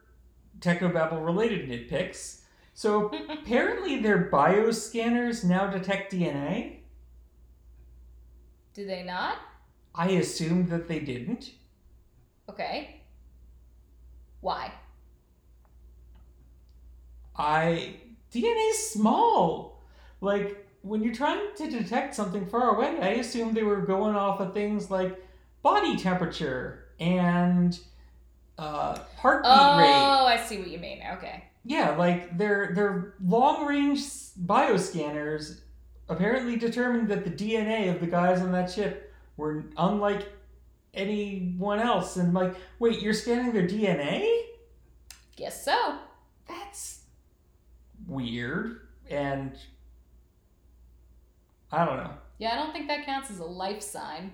techno 0.61 0.93
babble 0.93 1.23
related 1.23 1.69
nitpicks. 1.69 2.43
So 2.79 3.11
apparently 3.29 4.01
their 4.01 4.31
bioscanners 4.31 5.43
now 5.43 5.67
detect 5.67 6.13
DNA. 6.13 6.77
Do 8.73 8.87
they 8.87 9.03
not? 9.03 9.39
I 9.97 10.11
assumed 10.11 10.69
that 10.69 10.87
they 10.87 11.01
didn't. 11.01 11.51
Okay. 12.49 13.01
Why? 14.43 14.71
I 17.37 17.97
DNA's 18.33 18.93
small. 18.93 19.83
Like 20.21 20.65
when 20.83 21.03
you're 21.03 21.13
trying 21.13 21.49
to 21.57 21.69
detect 21.69 22.15
something 22.15 22.47
far 22.47 22.77
away, 22.77 22.97
I 23.03 23.09
assumed 23.15 23.57
they 23.57 23.65
were 23.65 23.81
going 23.81 24.15
off 24.15 24.39
of 24.39 24.55
things 24.55 24.89
like 24.89 25.21
body 25.63 25.97
temperature 25.97 26.85
and 27.01 27.77
uh, 28.57 29.01
heartbeat 29.17 29.51
Oh, 29.53 29.79
rate. 29.79 29.89
Oh, 29.89 30.27
I 30.27 30.37
see 30.47 30.59
what 30.59 30.69
you 30.69 30.79
mean. 30.79 31.03
Okay. 31.15 31.48
Yeah, 31.65 31.97
like 31.97 32.39
their 32.39 32.73
their 32.75 33.15
long 33.25 33.67
range 33.67 34.01
bioscanners 34.43 35.61
apparently 36.09 36.57
determined 36.57 37.09
that 37.09 37.25
the 37.25 37.31
DNA 37.31 37.93
of 37.95 38.01
the 38.01 38.07
guys 38.07 38.41
on 38.41 38.53
that 38.53 38.71
ship 38.71 39.13
were 39.37 39.65
unlike 39.77 40.29
anyone 40.95 41.79
else. 41.81 42.17
And 42.17 42.33
like, 42.35 42.55
wait, 42.79 43.01
you're 43.03 43.13
scanning 43.13 43.53
their 43.53 43.67
DNA? 43.67 44.43
Guess 45.37 45.65
so. 45.65 45.99
That's 46.47 47.03
weird. 48.07 48.89
And 49.11 49.53
I 51.71 51.85
don't 51.85 51.99
know. 51.99 52.11
Yeah, 52.39 52.53
I 52.53 52.57
don't 52.57 52.73
think 52.73 52.89
that 52.89 53.05
counts 53.05 53.31
as 53.31 53.41
a 53.41 53.45
life 53.45 53.83
sign. 53.83 54.33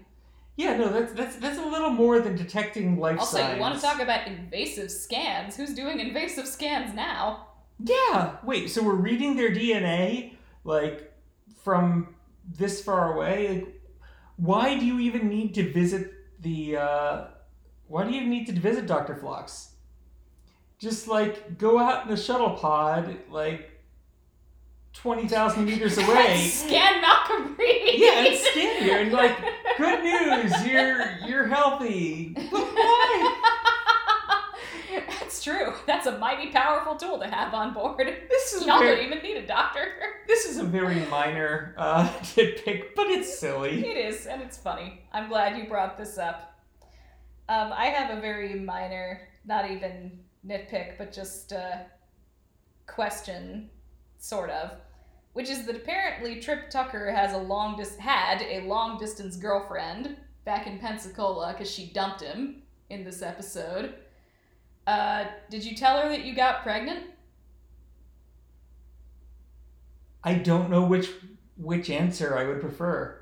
Yeah, 0.56 0.76
no, 0.76 0.88
that's 0.88 1.12
that's 1.12 1.36
that's 1.36 1.58
a 1.58 1.64
little 1.64 1.90
more 1.90 2.20
than 2.20 2.36
detecting 2.36 2.98
life 3.00 3.18
Also, 3.18 3.38
signs. 3.38 3.54
you 3.56 3.60
want 3.60 3.74
to 3.74 3.80
talk 3.80 4.00
about 4.00 4.26
invasive 4.28 4.90
scans? 4.90 5.56
Who's 5.56 5.74
doing 5.74 5.98
invasive 5.98 6.46
scans 6.46 6.94
now? 6.94 7.48
Yeah. 7.82 8.36
Wait. 8.44 8.70
So 8.70 8.82
we're 8.82 8.94
reading 8.94 9.34
their 9.36 9.50
DNA 9.50 10.34
like 10.62 11.12
from 11.64 12.14
this 12.56 12.82
far 12.84 13.14
away. 13.14 13.48
Like, 13.48 13.80
why 14.36 14.78
do 14.78 14.86
you 14.86 15.00
even 15.00 15.28
need 15.28 15.54
to 15.54 15.72
visit 15.72 16.12
the? 16.40 16.76
uh 16.76 17.24
Why 17.88 18.04
do 18.04 18.12
you 18.12 18.24
need 18.24 18.46
to 18.46 18.52
visit 18.52 18.86
Doctor 18.86 19.16
Phlox? 19.16 19.70
Just 20.78 21.08
like 21.08 21.58
go 21.58 21.78
out 21.80 22.06
in 22.06 22.12
a 22.12 22.16
shuttle 22.16 22.50
pod, 22.50 23.16
like 23.28 23.70
twenty 24.92 25.26
thousand 25.26 25.64
meters 25.64 25.98
away. 26.04 26.46
Scan 26.46 27.00
Malcolm 27.00 27.56
Reed. 27.58 27.94
yeah, 28.00 28.24
and 28.26 28.36
stand 28.38 28.84
here 28.84 28.98
and 29.00 29.12
like, 29.12 29.36
good 29.84 30.02
news, 30.04 30.66
you're 30.66 31.18
you're 31.26 31.46
healthy. 31.46 32.36
That's 35.20 35.42
true. 35.42 35.72
That's 35.86 36.06
a 36.06 36.18
mighty 36.18 36.50
powerful 36.50 36.94
tool 36.96 37.18
to 37.18 37.26
have 37.26 37.52
on 37.54 37.74
board. 37.74 38.06
This 38.28 38.52
is 38.52 38.66
Y'all 38.66 38.78
very, 38.78 38.96
don't 38.96 39.06
even 39.06 39.22
need 39.22 39.36
a 39.36 39.46
doctor. 39.46 39.86
this 40.28 40.46
is 40.46 40.58
a 40.58 40.64
very 40.64 41.00
minor 41.06 41.74
uh, 41.76 42.08
nitpick, 42.22 42.94
but 42.94 43.06
it's 43.08 43.38
silly. 43.38 43.84
It 43.84 43.96
is, 43.96 44.26
and 44.26 44.40
it's 44.42 44.56
funny. 44.56 45.02
I'm 45.12 45.28
glad 45.28 45.56
you 45.58 45.66
brought 45.68 45.98
this 45.98 46.18
up. 46.18 46.58
Um, 47.48 47.72
I 47.74 47.86
have 47.86 48.16
a 48.16 48.20
very 48.20 48.54
minor, 48.54 49.28
not 49.44 49.70
even 49.70 50.20
nitpick, 50.46 50.96
but 50.98 51.12
just 51.12 51.52
uh, 51.52 51.78
question, 52.86 53.70
sort 54.18 54.50
of, 54.50 54.70
which 55.34 55.50
is 55.50 55.66
that 55.66 55.76
apparently 55.76 56.40
Trip 56.40 56.70
Tucker 56.70 57.10
has 57.10 57.32
a 57.32 57.38
long 57.38 57.76
dis- 57.76 57.96
had 57.96 58.40
a 58.42 58.60
long 58.66 58.98
distance 58.98 59.36
girlfriend 59.36 60.16
back 60.44 60.66
in 60.66 60.78
Pensacola 60.78 61.52
because 61.52 61.70
she 61.70 61.86
dumped 61.86 62.22
him 62.22 62.62
in 62.88 63.04
this 63.04 63.20
episode. 63.20 63.94
Uh, 64.86 65.24
did 65.50 65.64
you 65.64 65.76
tell 65.76 66.00
her 66.00 66.08
that 66.08 66.24
you 66.24 66.34
got 66.34 66.62
pregnant? 66.62 67.04
I 70.22 70.34
don't 70.34 70.70
know 70.70 70.86
which 70.86 71.10
which 71.56 71.90
answer 71.90 72.36
I 72.36 72.46
would 72.46 72.60
prefer. 72.60 73.20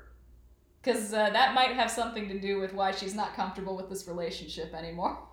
Because 0.81 1.13
uh, 1.13 1.29
that 1.31 1.53
might 1.53 1.73
have 1.73 1.89
something 1.89 2.27
to 2.27 2.39
do 2.39 2.59
with 2.59 2.73
why 2.73 2.91
she's 2.91 3.15
not 3.15 3.35
comfortable 3.35 3.75
with 3.75 3.89
this 3.89 4.07
relationship 4.07 4.73
anymore. 4.73 5.17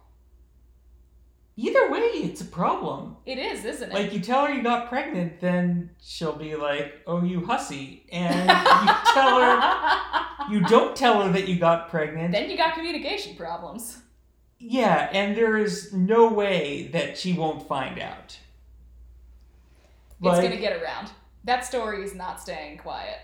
Either 1.62 1.90
way, 1.90 2.00
it's 2.00 2.40
a 2.40 2.44
problem. 2.46 3.16
It 3.26 3.38
is, 3.38 3.66
isn't 3.66 3.90
it? 3.90 3.94
Like 3.94 4.12
you 4.14 4.20
tell 4.20 4.46
her 4.46 4.52
you 4.54 4.62
got 4.62 4.88
pregnant, 4.88 5.40
then 5.40 5.90
she'll 6.00 6.36
be 6.36 6.56
like, 6.56 6.94
"Oh, 7.06 7.22
you 7.22 7.44
hussy," 7.44 8.06
and 8.10 8.48
you 8.48 8.94
tell 9.12 9.40
her 9.40 10.50
you 10.50 10.60
don't 10.62 10.96
tell 10.96 11.20
her 11.22 11.30
that 11.32 11.48
you 11.48 11.58
got 11.58 11.90
pregnant. 11.90 12.32
then 12.32 12.48
you 12.50 12.56
got 12.56 12.72
communication 12.74 13.36
problems. 13.36 13.98
Yeah, 14.58 15.10
and 15.12 15.36
there 15.36 15.58
is 15.58 15.92
no 15.92 16.32
way 16.32 16.88
that 16.92 17.18
she 17.18 17.34
won't 17.34 17.66
find 17.68 17.98
out. 17.98 18.38
it's 18.38 18.38
Like, 20.20 20.42
gonna 20.42 20.56
get 20.56 20.80
around. 20.82 21.10
That 21.44 21.64
story 21.66 22.02
is 22.04 22.14
not 22.14 22.40
staying 22.40 22.78
quiet. 22.78 23.18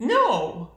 no. 0.00 0.72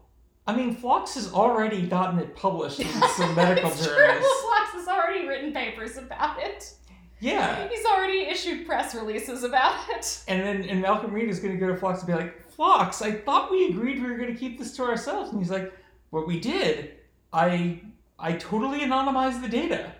I 0.47 0.55
mean, 0.55 0.75
Phlox 0.75 1.13
has 1.13 1.31
already 1.31 1.85
gotten 1.87 2.17
it 2.19 2.35
published 2.35 2.79
in 2.79 2.87
some 3.15 3.35
medical 3.41 3.69
it's 3.69 3.85
journals. 3.85 4.17
true. 4.19 4.41
Phlox 4.41 4.71
has 4.73 4.87
already 4.87 5.27
written 5.27 5.53
papers 5.53 5.97
about 5.97 6.41
it. 6.41 6.73
Yeah. 7.21 7.67
He's 7.69 7.85
already 7.85 8.23
issued 8.23 8.65
press 8.65 8.93
releases 8.95 9.43
about 9.43 9.87
it. 9.89 10.23
And 10.27 10.41
then 10.41 10.69
and 10.69 10.81
Malcolm 10.81 11.13
Reed 11.13 11.29
is 11.29 11.39
going 11.39 11.53
to 11.53 11.59
go 11.59 11.71
to 11.71 11.77
Phlox 11.77 11.99
and 11.99 12.07
be 12.07 12.13
like, 12.13 12.49
Phlox, 12.51 13.01
I 13.01 13.11
thought 13.11 13.51
we 13.51 13.67
agreed 13.67 14.01
we 14.01 14.09
were 14.09 14.17
going 14.17 14.33
to 14.33 14.39
keep 14.39 14.59
this 14.59 14.75
to 14.77 14.83
ourselves. 14.83 15.31
And 15.31 15.39
he's 15.39 15.51
like, 15.51 15.71
what 16.09 16.27
we 16.27 16.39
did, 16.39 16.91
I 17.31 17.81
I 18.19 18.33
totally 18.33 18.79
anonymized 18.79 19.41
the 19.41 19.47
data. 19.47 19.93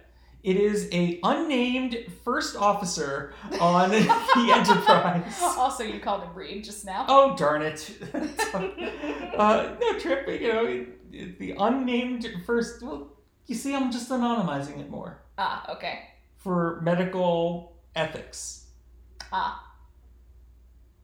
It 0.44 0.58
is 0.58 0.90
a 0.92 1.20
unnamed 1.24 1.98
first 2.26 2.56
officer 2.56 3.34
on 3.60 3.92
the 3.92 4.52
Enterprise. 4.52 5.40
Also, 5.40 5.84
you 5.84 6.00
called 6.00 6.24
him 6.24 6.34
Reed 6.34 6.64
just 6.64 6.84
now. 6.84 7.06
Oh 7.08 7.36
darn 7.38 7.62
it! 7.62 7.92
uh, 9.38 9.76
no 9.80 10.00
trip. 10.00 10.28
You 10.42 10.48
know 10.54 10.86
the 11.12 11.56
unnamed 11.60 12.28
first. 12.46 12.82
Well, 12.82 13.12
you 13.46 13.56
see, 13.56 13.76
I'm 13.76 13.92
just 13.92 14.10
anonymizing 14.10 14.80
it 14.80 14.90
more 14.90 15.22
Ah, 15.38 15.72
okay. 15.74 16.11
For 16.44 16.80
medical 16.82 17.74
ethics, 17.96 18.66
Ah. 19.32 19.72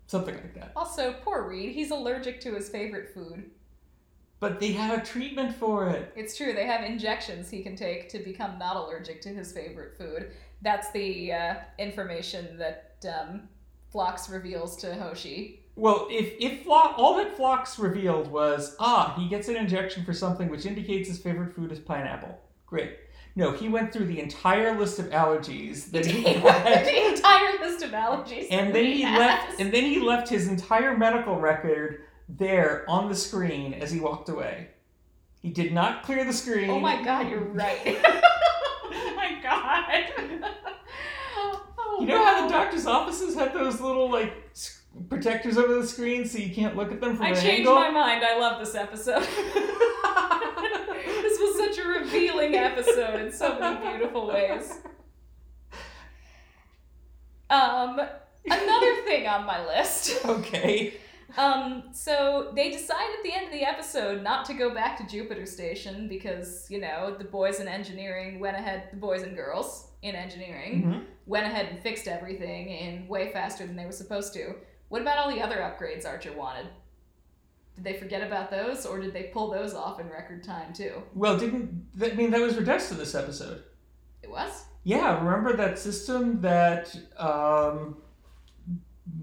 something 0.07 0.35
like 0.35 0.53
that. 0.55 0.71
Also, 0.75 1.13
poor 1.23 1.47
Reed. 1.47 1.73
He's 1.73 1.91
allergic 1.91 2.39
to 2.41 2.53
his 2.55 2.69
favorite 2.69 3.13
food. 3.13 3.51
But 4.39 4.59
they 4.59 4.71
have 4.73 4.99
a 4.99 5.03
treatment 5.03 5.55
for 5.55 5.89
it. 5.89 6.13
It's 6.15 6.37
true. 6.37 6.53
They 6.53 6.65
have 6.67 6.83
injections 6.83 7.49
he 7.49 7.63
can 7.63 7.75
take 7.75 8.07
to 8.09 8.19
become 8.19 8.59
not 8.59 8.75
allergic 8.75 9.21
to 9.21 9.29
his 9.29 9.51
favorite 9.51 9.97
food. 9.97 10.31
That's 10.61 10.91
the 10.91 11.33
uh, 11.33 11.55
information 11.79 12.57
that 12.57 13.03
um, 13.19 13.49
Phlox 13.91 14.29
reveals 14.29 14.75
to 14.77 14.93
Hoshi. 14.95 15.63
Well, 15.75 16.07
if 16.09 16.33
if 16.39 16.63
Flo- 16.63 16.93
all 16.97 17.17
that 17.17 17.35
Phlox 17.37 17.77
revealed 17.79 18.27
was 18.31 18.75
ah 18.79 19.13
he 19.17 19.27
gets 19.29 19.47
an 19.47 19.55
injection 19.55 20.03
for 20.03 20.13
something 20.13 20.49
which 20.49 20.65
indicates 20.65 21.07
his 21.07 21.19
favorite 21.19 21.53
food 21.53 21.71
is 21.71 21.79
pineapple. 21.79 22.39
Great. 22.65 22.97
No, 23.35 23.51
he 23.51 23.69
went 23.69 23.93
through 23.93 24.05
the 24.07 24.19
entire 24.19 24.77
list 24.77 24.97
of 24.99 25.07
allergies 25.11 25.91
that 25.91 26.05
he 26.05 26.23
had. 26.33 26.85
the 26.85 27.07
entire 27.13 27.59
list 27.59 27.83
of 27.83 27.91
allergies. 27.91 28.47
and 28.51 28.73
then 28.73 28.85
he 28.85 29.01
has. 29.03 29.19
left 29.19 29.59
and 29.59 29.71
then 29.73 29.83
he 29.83 29.99
left 29.99 30.29
his 30.29 30.47
entire 30.47 30.97
medical 30.97 31.39
record 31.39 32.01
there 32.29 32.83
on 32.89 33.07
the 33.09 33.15
screen 33.15 33.73
as 33.75 33.89
he 33.91 33.99
walked 34.01 34.27
away 34.29 34.67
he 35.41 35.49
did 35.49 35.71
not 35.71 36.03
clear 36.03 36.25
the 36.25 36.33
screen 36.33 36.69
Oh 36.69 36.79
my 36.79 37.01
god, 37.03 37.29
you're 37.29 37.39
right. 37.39 37.79
oh 38.03 39.13
my 39.15 39.37
god. 39.41 40.43
Oh, 41.37 41.97
you 42.01 42.07
know 42.07 42.23
how 42.23 42.45
the 42.47 42.51
doctor's 42.53 42.85
offices 42.85 43.35
have 43.35 43.53
those 43.53 43.79
little 43.79 44.09
like 44.11 44.33
protectors 45.09 45.57
over 45.57 45.75
the 45.75 45.87
screen 45.87 46.25
so 46.25 46.37
you 46.39 46.53
can't 46.53 46.75
look 46.75 46.91
at 46.91 46.99
them 46.99 47.15
from 47.15 47.27
I 47.27 47.29
an 47.29 47.35
changed 47.35 47.69
my 47.69 47.91
mind. 47.91 48.23
I 48.25 48.37
love 48.39 48.59
this 48.59 48.75
episode. 48.75 49.21
this 51.21 51.39
was 51.39 51.57
such 51.57 51.77
a 51.85 51.87
revealing 52.11 52.55
episode 52.55 53.19
in 53.21 53.31
so 53.31 53.59
many 53.59 53.97
beautiful 53.97 54.27
ways. 54.27 54.79
Um, 57.49 57.99
another 58.45 58.95
thing 59.05 59.27
on 59.27 59.45
my 59.45 59.65
list. 59.65 60.25
okay. 60.25 60.93
Um, 61.37 61.83
so 61.91 62.51
they 62.55 62.71
decide 62.71 63.05
at 63.17 63.23
the 63.23 63.33
end 63.33 63.45
of 63.47 63.51
the 63.51 63.63
episode 63.63 64.23
not 64.23 64.45
to 64.45 64.53
go 64.53 64.73
back 64.73 64.97
to 64.97 65.07
Jupiter 65.07 65.45
Station 65.45 66.07
because, 66.07 66.65
you 66.69 66.79
know, 66.79 67.15
the 67.17 67.25
boys 67.25 67.59
in 67.59 67.67
engineering 67.67 68.39
went 68.39 68.57
ahead, 68.57 68.83
the 68.91 68.97
boys 68.97 69.23
and 69.23 69.35
girls 69.35 69.87
in 70.01 70.15
engineering 70.15 70.83
Mhm. 70.83 71.05
went 71.25 71.45
ahead 71.45 71.67
and 71.67 71.81
fixed 71.81 72.07
everything 72.07 72.69
in 72.69 73.07
way 73.07 73.31
faster 73.31 73.65
than 73.67 73.75
they 73.75 73.85
were 73.85 73.91
supposed 73.91 74.33
to. 74.33 74.55
What 74.89 75.01
about 75.01 75.17
all 75.17 75.29
the 75.29 75.41
other 75.41 75.57
upgrades 75.57 76.05
Archer 76.07 76.31
wanted? 76.33 76.67
Did 77.77 77.83
they 77.83 77.93
forget 77.93 78.25
about 78.25 78.49
those 78.49 78.87
or 78.87 78.99
did 78.99 79.13
they 79.13 79.29
pull 79.31 79.51
those 79.51 79.75
off 79.75 79.99
in 79.99 80.09
record 80.09 80.43
time 80.43 80.73
too? 80.73 81.03
Well, 81.13 81.37
didn't 81.37 81.85
I 82.01 82.15
mean 82.15 82.31
that 82.31 82.41
was 82.41 82.57
Redux 82.57 82.89
to 82.89 82.95
this 82.95 83.13
episode? 83.13 83.61
It 84.23 84.31
was? 84.31 84.65
Yeah, 84.83 85.23
remember 85.23 85.55
that 85.55 85.77
system 85.77 86.41
that 86.41 86.95
um, 87.17 87.97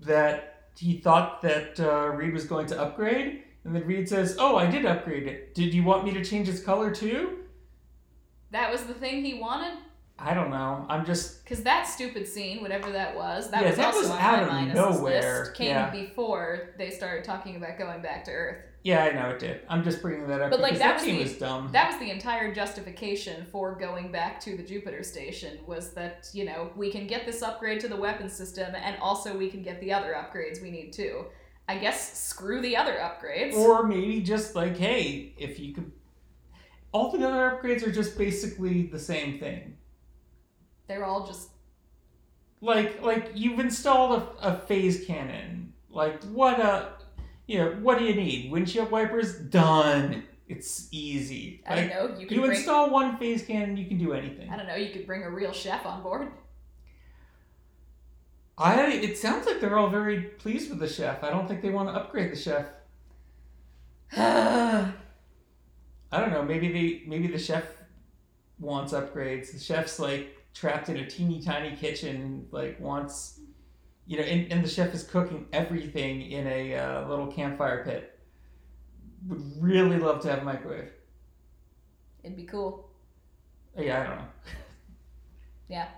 that 0.03 0.69
he 0.79 0.99
thought 0.99 1.43
that 1.43 1.81
uh, 1.81 2.11
Reed 2.11 2.33
was 2.33 2.45
going 2.45 2.67
to 2.69 2.81
upgrade, 2.81 3.43
and 3.65 3.75
then 3.75 3.85
Reed 3.87 4.09
says, 4.09 4.37
"Oh, 4.39 4.57
I 4.57 4.67
did 4.67 4.87
upgrade 4.87 5.27
it. 5.27 5.55
Did 5.55 5.75
you 5.75 5.83
want 5.83 6.05
me 6.05 6.13
to 6.13 6.25
change 6.25 6.49
its 6.49 6.61
color 6.61 6.95
too?" 6.95 7.39
That 8.53 8.71
was 8.71 8.85
the 8.85 8.95
thing 8.95 9.25
he 9.25 9.35
wanted? 9.35 9.79
I 10.19 10.33
don't 10.33 10.51
know. 10.51 10.87
I'm 10.89 11.05
just 11.05 11.43
Because 11.45 11.63
that 11.65 11.87
stupid 11.89 12.27
scene, 12.29 12.63
whatever 12.63 12.91
that 12.93 13.17
was, 13.17 13.51
that 13.51 13.63
Yeah, 13.63 13.69
was 13.69 13.77
that 13.77 13.87
also 13.87 13.99
was 14.01 14.11
on 14.11 14.19
out 14.21 14.37
my 14.37 14.43
of 14.43 14.49
minus 14.49 14.75
nowhere, 14.77 15.41
list, 15.41 15.55
came 15.55 15.69
yeah. 15.69 15.91
before 15.91 16.71
they 16.79 16.91
started 16.91 17.25
talking 17.25 17.57
about 17.57 17.79
going 17.79 18.01
back 18.01 18.25
to 18.27 18.31
Earth. 18.31 18.59
yeah, 18.85 19.05
I 19.05 19.11
know 19.13 19.31
it 19.31 19.41
did. 19.41 19.63
I'm 19.69 19.83
just 19.83 20.01
bringing 20.03 20.29
that 20.29 20.41
up 20.41 20.51
But, 20.51 20.61
like, 20.61 20.75
that 20.75 20.99
that 20.99 21.01
scene 21.01 21.19
was 21.19 21.33
dumb. 21.33 21.71
That 21.73 21.91
was 21.91 21.99
the 21.99 22.11
entire 22.11 22.55
justification 22.55 23.45
for 23.51 23.75
going 23.75 24.13
back 24.13 24.39
to 24.43 24.57
the 24.57 24.63
Jupiter 24.63 25.03
station 25.03 25.59
was 25.67 25.93
that, 25.95 26.29
you 26.33 26.45
know, 26.45 26.71
we 26.77 26.93
can 26.93 27.07
get 27.09 27.27
this 27.27 27.43
upgrade 27.43 27.81
to 27.81 27.89
the 27.89 27.97
weapon 27.97 28.29
system 28.29 28.73
and 28.77 28.97
also 29.01 29.37
we 29.37 29.51
can 29.51 29.63
get 29.63 29.81
the 29.81 29.93
other 29.93 30.15
upgrades 30.15 30.63
we 30.63 30.71
need 30.71 30.93
too. 30.93 31.25
I 31.69 31.79
guess 31.79 32.23
screw 32.23 32.61
the 32.63 32.77
other 32.77 32.95
upgrades. 32.95 33.55
Or 33.55 33.83
maybe 33.83 34.21
just 34.21 34.55
like, 34.55 34.77
hey, 34.77 35.33
if 35.39 35.59
you 35.59 35.75
could. 35.75 35.91
All 36.93 37.11
the 37.11 37.27
other 37.27 37.59
upgrades 37.59 37.85
are 37.85 37.91
just 37.91 38.17
basically 38.17 38.83
the 38.85 38.99
same 39.01 39.41
thing. 39.41 39.74
They're 40.87 41.05
all 41.05 41.27
just 41.27 41.51
Like, 42.61 43.03
like 43.03 43.31
you've 43.35 43.59
installed 43.61 44.23
a, 44.41 44.49
a 44.49 44.59
phase 44.61 45.05
cannon. 45.07 45.73
Like, 45.91 46.23
what 46.25 46.59
a, 46.61 46.93
you 47.47 47.59
know, 47.59 47.73
what 47.83 47.99
do 47.99 48.05
you 48.05 48.15
need? 48.15 48.51
Windshield 48.51 48.91
wipers? 48.91 49.39
Done. 49.39 50.25
It's 50.49 50.89
easy. 50.91 51.63
I 51.67 51.75
Like, 51.75 51.89
don't 51.89 51.89
know, 51.89 52.19
you 52.19 52.27
you 52.29 52.41
bring 52.45 52.45
install 52.45 52.91
one 52.91 53.19
phase 53.19 53.45
cannon, 53.45 53.77
you 53.77 53.87
can 53.87 53.99
do 53.99 54.13
anything. 54.13 54.51
I 54.51 54.57
don't 54.57 54.67
know, 54.67 54.75
you 54.77 54.91
could 54.93 55.07
bring 55.07 55.23
a 55.23 55.31
real 55.31 55.53
chef 55.53 55.87
on 55.87 56.03
board. 56.03 56.29
I. 58.59 58.91
It 58.93 59.17
sounds 59.19 59.47
like 59.47 59.61
they're 59.61 59.79
all 59.79 59.91
very 59.91 60.23
pleased 60.23 60.71
with 60.71 60.79
the 60.81 60.89
chef. 60.89 61.23
I 61.25 61.31
don't 61.31 61.47
think 61.49 61.63
they 61.63 61.71
want 61.71 61.89
to 61.89 61.95
upgrade 61.95 62.33
the 62.33 62.37
chef. 62.37 62.67
I 64.17 64.93
don't 66.13 66.31
know. 66.31 66.43
Maybe 66.43 66.73
they. 66.73 67.03
Maybe 67.09 67.27
the 67.29 67.39
chef 67.39 67.65
wants 68.59 68.93
upgrades. 68.93 69.53
The 69.53 69.59
chef's 69.59 69.99
like 69.99 70.44
trapped 70.55 70.89
in 70.89 70.97
a 70.97 71.07
teeny 71.11 71.43
tiny 71.43 71.77
kitchen. 71.77 72.47
Like 72.51 72.79
wants, 72.81 73.41
you 74.07 74.17
know, 74.19 74.23
and, 74.25 74.51
and 74.53 74.65
the 74.65 74.69
chef 74.69 74.95
is 74.95 75.03
cooking 75.05 75.47
everything 75.53 76.23
in 76.31 76.47
a 76.47 76.75
uh, 76.77 77.09
little 77.09 77.27
campfire 77.27 77.85
pit. 77.85 78.19
Would 79.29 79.43
really 79.63 79.99
love 79.99 80.21
to 80.23 80.31
have 80.31 80.41
a 80.41 80.45
microwave. 80.45 80.91
It'd 82.23 82.37
be 82.37 82.45
cool. 82.45 82.89
Yeah, 83.79 84.01
I 84.01 84.07
don't 84.07 84.19
know. 84.19 84.25
Yeah. 85.67 85.89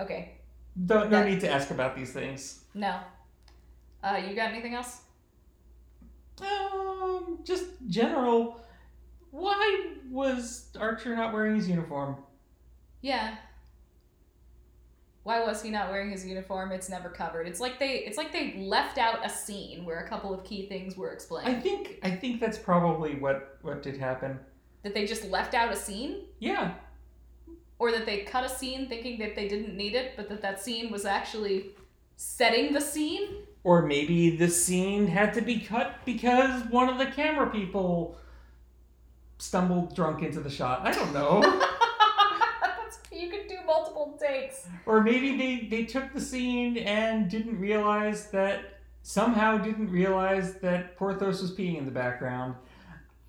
Okay. 0.00 0.32
Don't 0.86 1.10
no 1.10 1.20
That- 1.20 1.28
need 1.28 1.40
to 1.40 1.50
ask 1.50 1.70
about 1.70 1.94
these 1.94 2.12
things. 2.12 2.64
No. 2.74 2.98
Uh, 4.02 4.20
you 4.28 4.34
got 4.34 4.50
anything 4.50 4.74
else? 4.74 5.02
Um, 6.40 7.38
just 7.44 7.66
general. 7.86 8.60
Why 9.30 9.92
was 10.10 10.70
Archer 10.78 11.14
not 11.14 11.32
wearing 11.32 11.54
his 11.54 11.68
uniform? 11.68 12.16
Yeah. 13.02 13.36
Why 15.22 15.44
was 15.44 15.62
he 15.62 15.70
not 15.70 15.90
wearing 15.90 16.10
his 16.10 16.26
uniform? 16.26 16.72
It's 16.72 16.88
never 16.88 17.08
covered. 17.10 17.46
It's 17.46 17.60
like 17.60 17.78
they 17.78 17.98
it's 17.98 18.16
like 18.16 18.32
they 18.32 18.54
left 18.58 18.96
out 18.98 19.24
a 19.24 19.28
scene 19.28 19.84
where 19.84 20.00
a 20.00 20.08
couple 20.08 20.32
of 20.32 20.42
key 20.44 20.66
things 20.66 20.96
were 20.96 21.12
explained. 21.12 21.48
I 21.48 21.60
think 21.60 21.98
I 22.02 22.10
think 22.10 22.40
that's 22.40 22.58
probably 22.58 23.16
what 23.16 23.58
what 23.62 23.82
did 23.82 23.96
happen. 23.98 24.38
that 24.82 24.94
they 24.94 25.06
just 25.06 25.24
left 25.30 25.52
out 25.54 25.70
a 25.72 25.76
scene 25.76 26.22
Yeah, 26.38 26.72
or 27.78 27.92
that 27.92 28.06
they 28.06 28.22
cut 28.22 28.44
a 28.44 28.48
scene 28.48 28.88
thinking 28.88 29.18
that 29.18 29.36
they 29.36 29.46
didn't 29.46 29.76
need 29.76 29.94
it, 29.94 30.14
but 30.16 30.28
that 30.30 30.40
that 30.40 30.58
scene 30.60 30.90
was 30.90 31.04
actually 31.04 31.70
setting 32.16 32.72
the 32.72 32.80
scene. 32.80 33.44
or 33.62 33.82
maybe 33.82 34.36
the 34.36 34.48
scene 34.48 35.06
had 35.06 35.34
to 35.34 35.42
be 35.42 35.60
cut 35.60 35.96
because 36.06 36.64
one 36.70 36.88
of 36.88 36.96
the 36.96 37.06
camera 37.06 37.48
people 37.50 38.16
stumbled 39.38 39.94
drunk 39.94 40.22
into 40.22 40.40
the 40.40 40.50
shot. 40.50 40.80
I 40.86 40.92
don't 40.92 41.12
know. 41.12 41.40
That's, 42.62 42.98
you 43.12 43.28
could 43.30 43.48
do 43.48 43.56
multiple 43.72 44.18
takes. 44.20 44.66
or 44.86 44.96
maybe 45.10 45.28
they 45.36 45.52
they 45.74 45.84
took 45.84 46.06
the 46.12 46.20
scene 46.30 46.76
and 46.78 47.30
didn't 47.30 47.58
realize 47.58 48.20
that 48.30 48.58
somehow 49.02 49.56
didn't 49.68 49.90
realize 49.90 50.48
that 50.66 50.96
Porthos 50.98 51.40
was 51.42 51.52
peeing 51.56 51.78
in 51.78 51.84
the 51.84 51.96
background. 52.04 52.54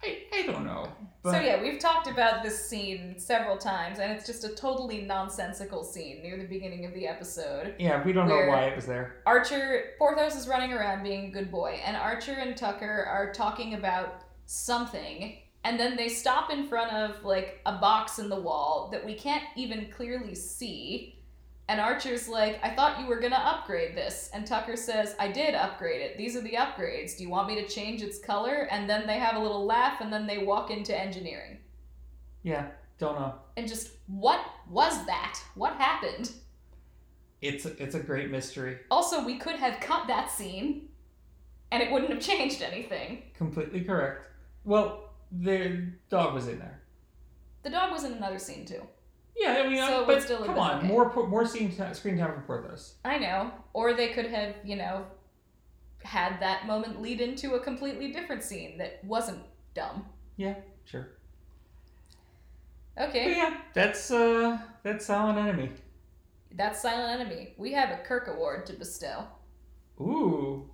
I 0.03 0.09
I 0.33 0.41
don't 0.49 0.65
know. 0.65 0.85
But 1.23 1.33
so 1.33 1.39
yeah, 1.39 1.61
we've 1.61 1.79
talked 1.79 2.07
about 2.07 2.41
this 2.41 2.57
scene 2.67 3.13
several 3.19 3.55
times, 3.55 3.99
and 3.99 4.11
it's 4.11 4.25
just 4.25 4.43
a 4.43 4.49
totally 4.55 5.03
nonsensical 5.03 5.83
scene 5.83 6.23
near 6.23 6.35
the 6.35 6.47
beginning 6.55 6.83
of 6.85 6.93
the 6.95 7.05
episode. 7.07 7.75
yeah, 7.77 8.03
we 8.03 8.11
don't 8.11 8.27
know 8.27 8.47
why 8.47 8.63
it 8.63 8.75
was 8.75 8.87
there. 8.87 9.17
Archer, 9.27 9.91
Porthos 9.99 10.35
is 10.35 10.47
running 10.47 10.73
around 10.73 11.03
being 11.03 11.25
a 11.27 11.31
good 11.31 11.51
boy, 11.51 11.79
and 11.85 11.95
Archer 11.95 12.33
and 12.33 12.57
Tucker 12.57 13.05
are 13.07 13.31
talking 13.33 13.75
about 13.75 14.23
something, 14.47 15.37
and 15.63 15.79
then 15.79 15.95
they 15.95 16.09
stop 16.09 16.51
in 16.51 16.67
front 16.67 16.91
of 16.91 17.23
like 17.23 17.61
a 17.65 17.73
box 17.73 18.19
in 18.19 18.29
the 18.29 18.39
wall 18.39 18.89
that 18.91 19.05
we 19.05 19.13
can't 19.13 19.43
even 19.55 19.87
clearly 19.91 20.35
see. 20.35 21.17
And 21.69 21.79
Archer's 21.79 22.27
like, 22.27 22.59
I 22.63 22.71
thought 22.75 22.99
you 22.99 23.05
were 23.05 23.19
gonna 23.19 23.35
upgrade 23.35 23.95
this. 23.95 24.29
And 24.33 24.45
Tucker 24.45 24.75
says, 24.75 25.15
I 25.19 25.31
did 25.31 25.55
upgrade 25.55 26.01
it. 26.01 26.17
These 26.17 26.35
are 26.35 26.41
the 26.41 26.53
upgrades. 26.53 27.15
Do 27.15 27.23
you 27.23 27.29
want 27.29 27.47
me 27.47 27.55
to 27.55 27.67
change 27.67 28.01
its 28.01 28.19
color? 28.19 28.67
And 28.71 28.89
then 28.89 29.07
they 29.07 29.19
have 29.19 29.35
a 29.35 29.39
little 29.39 29.65
laugh, 29.65 30.01
and 30.01 30.11
then 30.11 30.27
they 30.27 30.39
walk 30.39 30.69
into 30.69 30.99
engineering. 30.99 31.59
Yeah, 32.43 32.67
don't 32.97 33.17
know. 33.17 33.35
And 33.55 33.69
just, 33.69 33.91
what 34.07 34.43
was 34.69 35.05
that? 35.05 35.39
What 35.55 35.75
happened? 35.75 36.31
It's 37.41 37.65
a, 37.65 37.81
it's 37.81 37.95
a 37.95 37.99
great 37.99 38.29
mystery. 38.29 38.79
Also, 38.89 39.23
we 39.23 39.37
could 39.37 39.55
have 39.55 39.79
cut 39.79 40.07
that 40.07 40.29
scene, 40.29 40.89
and 41.71 41.81
it 41.81 41.89
wouldn't 41.89 42.11
have 42.11 42.21
changed 42.21 42.61
anything. 42.61 43.23
Completely 43.33 43.81
correct. 43.81 44.27
Well, 44.65 45.10
the 45.31 45.87
dog 46.09 46.33
was 46.33 46.47
in 46.47 46.59
there. 46.59 46.81
The 47.63 47.69
dog 47.69 47.91
was 47.91 48.03
in 48.03 48.13
another 48.13 48.39
scene 48.39 48.65
too. 48.65 48.81
Yeah, 49.35 49.63
I 49.63 49.67
mean, 49.69 49.77
So 49.85 49.99
uh, 49.99 50.01
it 50.01 50.07
but 50.07 50.23
still 50.23 50.43
come 50.45 50.57
on, 50.59 50.77
okay. 50.79 50.87
more 50.87 51.27
more 51.27 51.45
screen 51.45 51.71
ti 51.71 51.93
screen 51.93 52.17
time 52.17 52.33
for 52.33 52.41
Porthos. 52.41 52.95
I 53.05 53.17
know. 53.17 53.51
Or 53.73 53.93
they 53.93 54.09
could 54.09 54.25
have, 54.27 54.55
you 54.63 54.75
know, 54.75 55.05
had 56.03 56.39
that 56.41 56.67
moment 56.67 57.01
lead 57.01 57.21
into 57.21 57.55
a 57.55 57.59
completely 57.59 58.11
different 58.11 58.43
scene 58.43 58.77
that 58.79 59.03
wasn't 59.03 59.39
dumb. 59.73 60.05
Yeah, 60.37 60.55
sure. 60.85 61.07
Okay, 62.99 63.23
But 63.25 63.37
yeah, 63.37 63.57
that's 63.73 64.11
uh 64.11 64.59
that's 64.83 65.05
Silent 65.05 65.37
Enemy. 65.39 65.71
that's 66.51 66.81
Silent 66.81 67.21
Enemy. 67.21 67.53
We 67.57 67.71
have 67.73 67.89
a 67.91 68.03
Kirk 68.03 68.27
Award 68.27 68.65
to 68.67 68.73
bestow. 68.73 69.25
Ooh. 69.99 70.69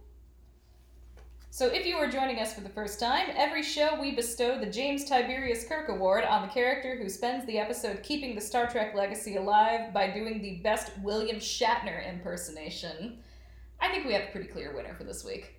So, 1.57 1.65
if 1.65 1.87
you 1.87 1.95
are 1.95 2.07
joining 2.07 2.37
us 2.39 2.53
for 2.53 2.61
the 2.61 2.69
first 2.69 2.99
time, 2.99 3.29
every 3.35 3.63
show 3.63 3.99
we 3.99 4.11
bestow 4.11 4.59
the 4.59 4.67
James 4.67 5.05
Tiberius 5.05 5.65
Kirk 5.67 5.89
Award 5.89 6.23
on 6.23 6.43
the 6.43 6.53
character 6.53 6.95
who 6.95 7.09
spends 7.09 7.47
the 7.47 7.57
episode 7.57 8.03
keeping 8.03 8.35
the 8.35 8.41
Star 8.41 8.69
Trek 8.69 8.93
legacy 8.93 9.37
alive 9.37 9.91
by 9.91 10.11
doing 10.11 10.39
the 10.39 10.57
best 10.57 10.91
William 11.01 11.37
Shatner 11.37 12.07
impersonation. 12.07 13.17
I 13.81 13.89
think 13.89 14.05
we 14.05 14.13
have 14.13 14.25
a 14.25 14.31
pretty 14.31 14.49
clear 14.49 14.75
winner 14.75 14.93
for 14.93 15.03
this 15.03 15.25
week. 15.25 15.55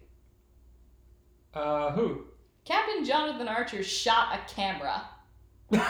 Uh, 1.52 1.90
who? 1.90 2.26
Captain 2.64 3.04
Jonathan 3.04 3.48
Archer 3.48 3.82
shot 3.82 4.38
a 4.38 4.54
camera 4.54 5.02
while 5.68 5.80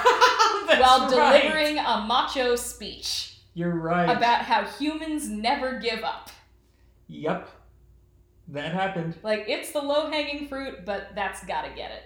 right. 1.18 1.42
delivering 1.42 1.76
a 1.76 2.06
macho 2.08 2.56
speech 2.56 3.40
You're 3.52 3.76
right. 3.76 4.08
about 4.08 4.40
how 4.40 4.64
humans 4.64 5.28
never 5.28 5.78
give 5.78 6.02
up. 6.02 6.30
Yep. 7.08 7.50
That 8.48 8.72
happened. 8.72 9.16
Like, 9.22 9.44
it's 9.48 9.72
the 9.72 9.80
low 9.80 10.10
hanging 10.10 10.48
fruit, 10.48 10.84
but 10.86 11.08
that's 11.14 11.44
gotta 11.44 11.68
get 11.74 11.90
it. 11.90 12.02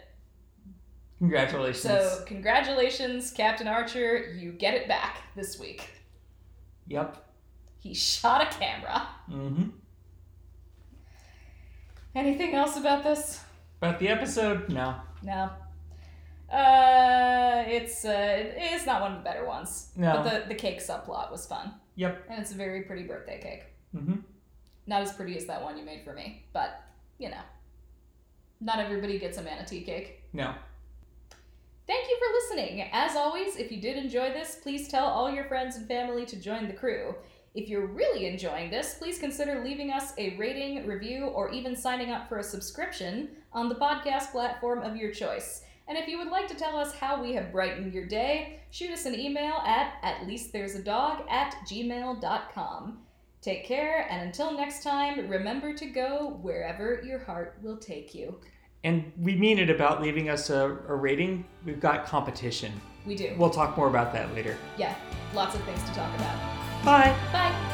Congratulations. 1.19 1.83
So, 1.83 2.25
congratulations, 2.27 3.31
Captain 3.31 3.69
Archer. 3.69 4.33
You 4.33 4.51
get 4.53 4.75
it 4.75 4.89
back 4.89 5.19
this 5.37 5.59
week. 5.61 5.89
Yep. 6.89 7.25
He 7.79 7.95
shot 7.95 8.43
a 8.43 8.59
camera. 8.59 9.07
Mm-hmm. 9.31 9.69
Anything 12.15 12.55
else 12.55 12.77
about 12.77 13.05
this? 13.05 13.41
About 13.81 13.99
the 13.99 14.09
episode, 14.09 14.69
no. 14.69 14.97
No. 15.23 15.51
Uh, 16.53 17.65
it's 17.67 18.05
uh, 18.05 18.53
it's 18.57 18.85
not 18.85 19.01
one 19.01 19.13
of 19.13 19.19
the 19.19 19.25
better 19.25 19.47
ones. 19.47 19.91
No. 19.97 20.13
But 20.13 20.23
the 20.25 20.49
the 20.49 20.55
cake 20.55 20.81
subplot 20.81 21.31
was 21.31 21.47
fun, 21.47 21.73
Yep. 21.95 22.25
and 22.29 22.41
it's 22.43 22.51
a 22.53 22.55
very 22.55 22.83
pretty 22.83 23.05
birthday 23.05 23.41
cake. 23.41 23.65
Mm-hmm. 23.97 24.17
Not 24.87 25.03
as 25.03 25.13
pretty 25.13 25.37
as 25.37 25.47
that 25.47 25.63
one 25.63 25.77
you 25.77 25.85
made 25.85 26.03
for 26.05 26.13
me, 26.13 26.45
but 26.53 26.83
you 27.19 27.31
know, 27.31 27.43
not 28.61 28.79
everybody 28.79 29.19
gets 29.19 29.39
a 29.39 29.43
manatee 29.43 29.83
cake. 29.83 30.23
No. 30.33 30.55
Thank 31.87 32.09
you 32.09 32.19
for 32.19 32.57
listening. 32.57 32.89
As 32.93 33.17
always, 33.17 33.57
if 33.57 33.73
you 33.73 33.81
did 33.81 33.97
enjoy 33.97 34.33
this, 34.33 34.59
please 34.63 34.89
tell 34.89 35.07
all 35.07 35.31
your 35.31 35.45
friends 35.45 35.77
and 35.77 35.87
family 35.87 36.25
to 36.27 36.37
join 36.37 36.69
the 36.69 36.75
crew. 36.75 37.15
If 37.55 37.69
you're 37.69 37.87
really 37.87 38.27
enjoying 38.27 38.71
this, 38.71 38.95
please 38.95 39.19
consider 39.19 39.63
leaving 39.63 39.91
us 39.91 40.15
a 40.17 40.37
rating, 40.37 40.87
review, 40.87 41.27
or 41.27 41.51
even 41.51 41.77
signing 41.77 42.11
up 42.11 42.29
for 42.29 42.39
a 42.39 42.43
subscription 42.43 43.29
on 43.53 43.69
the 43.69 43.75
podcast 43.75 44.31
platform 44.31 44.79
of 44.81 44.97
your 44.97 45.13
choice. 45.13 45.63
And 45.89 45.99
if 45.99 46.09
you 46.09 46.17
would 46.19 46.29
like 46.29 46.49
to 46.49 46.55
tell 46.55 46.77
us 46.79 46.95
how 46.95 47.21
we 47.21 47.35
have 47.35 47.53
brightened 47.53 47.93
your 47.93 48.07
day, 48.07 48.61
shoot 48.71 48.91
us 48.91 49.05
an 49.05 49.19
email 49.19 49.57
at 49.67 49.95
at 50.03 50.27
least 50.27 50.53
there's 50.53 50.77
a 50.77 50.83
dog 50.83 51.25
at 51.29 51.55
gmail.com. 51.67 53.02
Take 53.43 53.65
care, 53.65 54.07
and 54.09 54.23
until 54.23 54.57
next 54.57 54.85
time, 54.85 55.29
remember 55.29 55.75
to 55.75 55.87
go 55.87 56.39
wherever 56.43 57.03
your 57.05 57.19
heart 57.19 57.59
will 57.61 57.77
take 57.77 58.15
you. 58.15 58.39
And 58.85 59.13
we 59.19 59.35
mean 59.35 59.59
it 59.59 59.69
about 59.69 60.01
leaving 60.01 60.29
us 60.29 60.49
a, 60.49 60.79
a 60.89 60.95
rating. 60.95 61.45
We've 61.65 61.81
got 61.81 62.07
competition. 62.07 62.73
We 63.05 63.17
do. 63.17 63.35
We'll 63.37 63.51
talk 63.51 63.77
more 63.77 63.89
about 63.89 64.13
that 64.13 64.33
later. 64.33 64.57
Yeah, 64.79 64.95
lots 65.35 65.57
of 65.57 65.63
things 65.65 65.83
to 65.83 65.95
talk 65.95 66.15
about. 66.15 66.85
Bye. 66.85 67.17
Bye. 67.33 67.72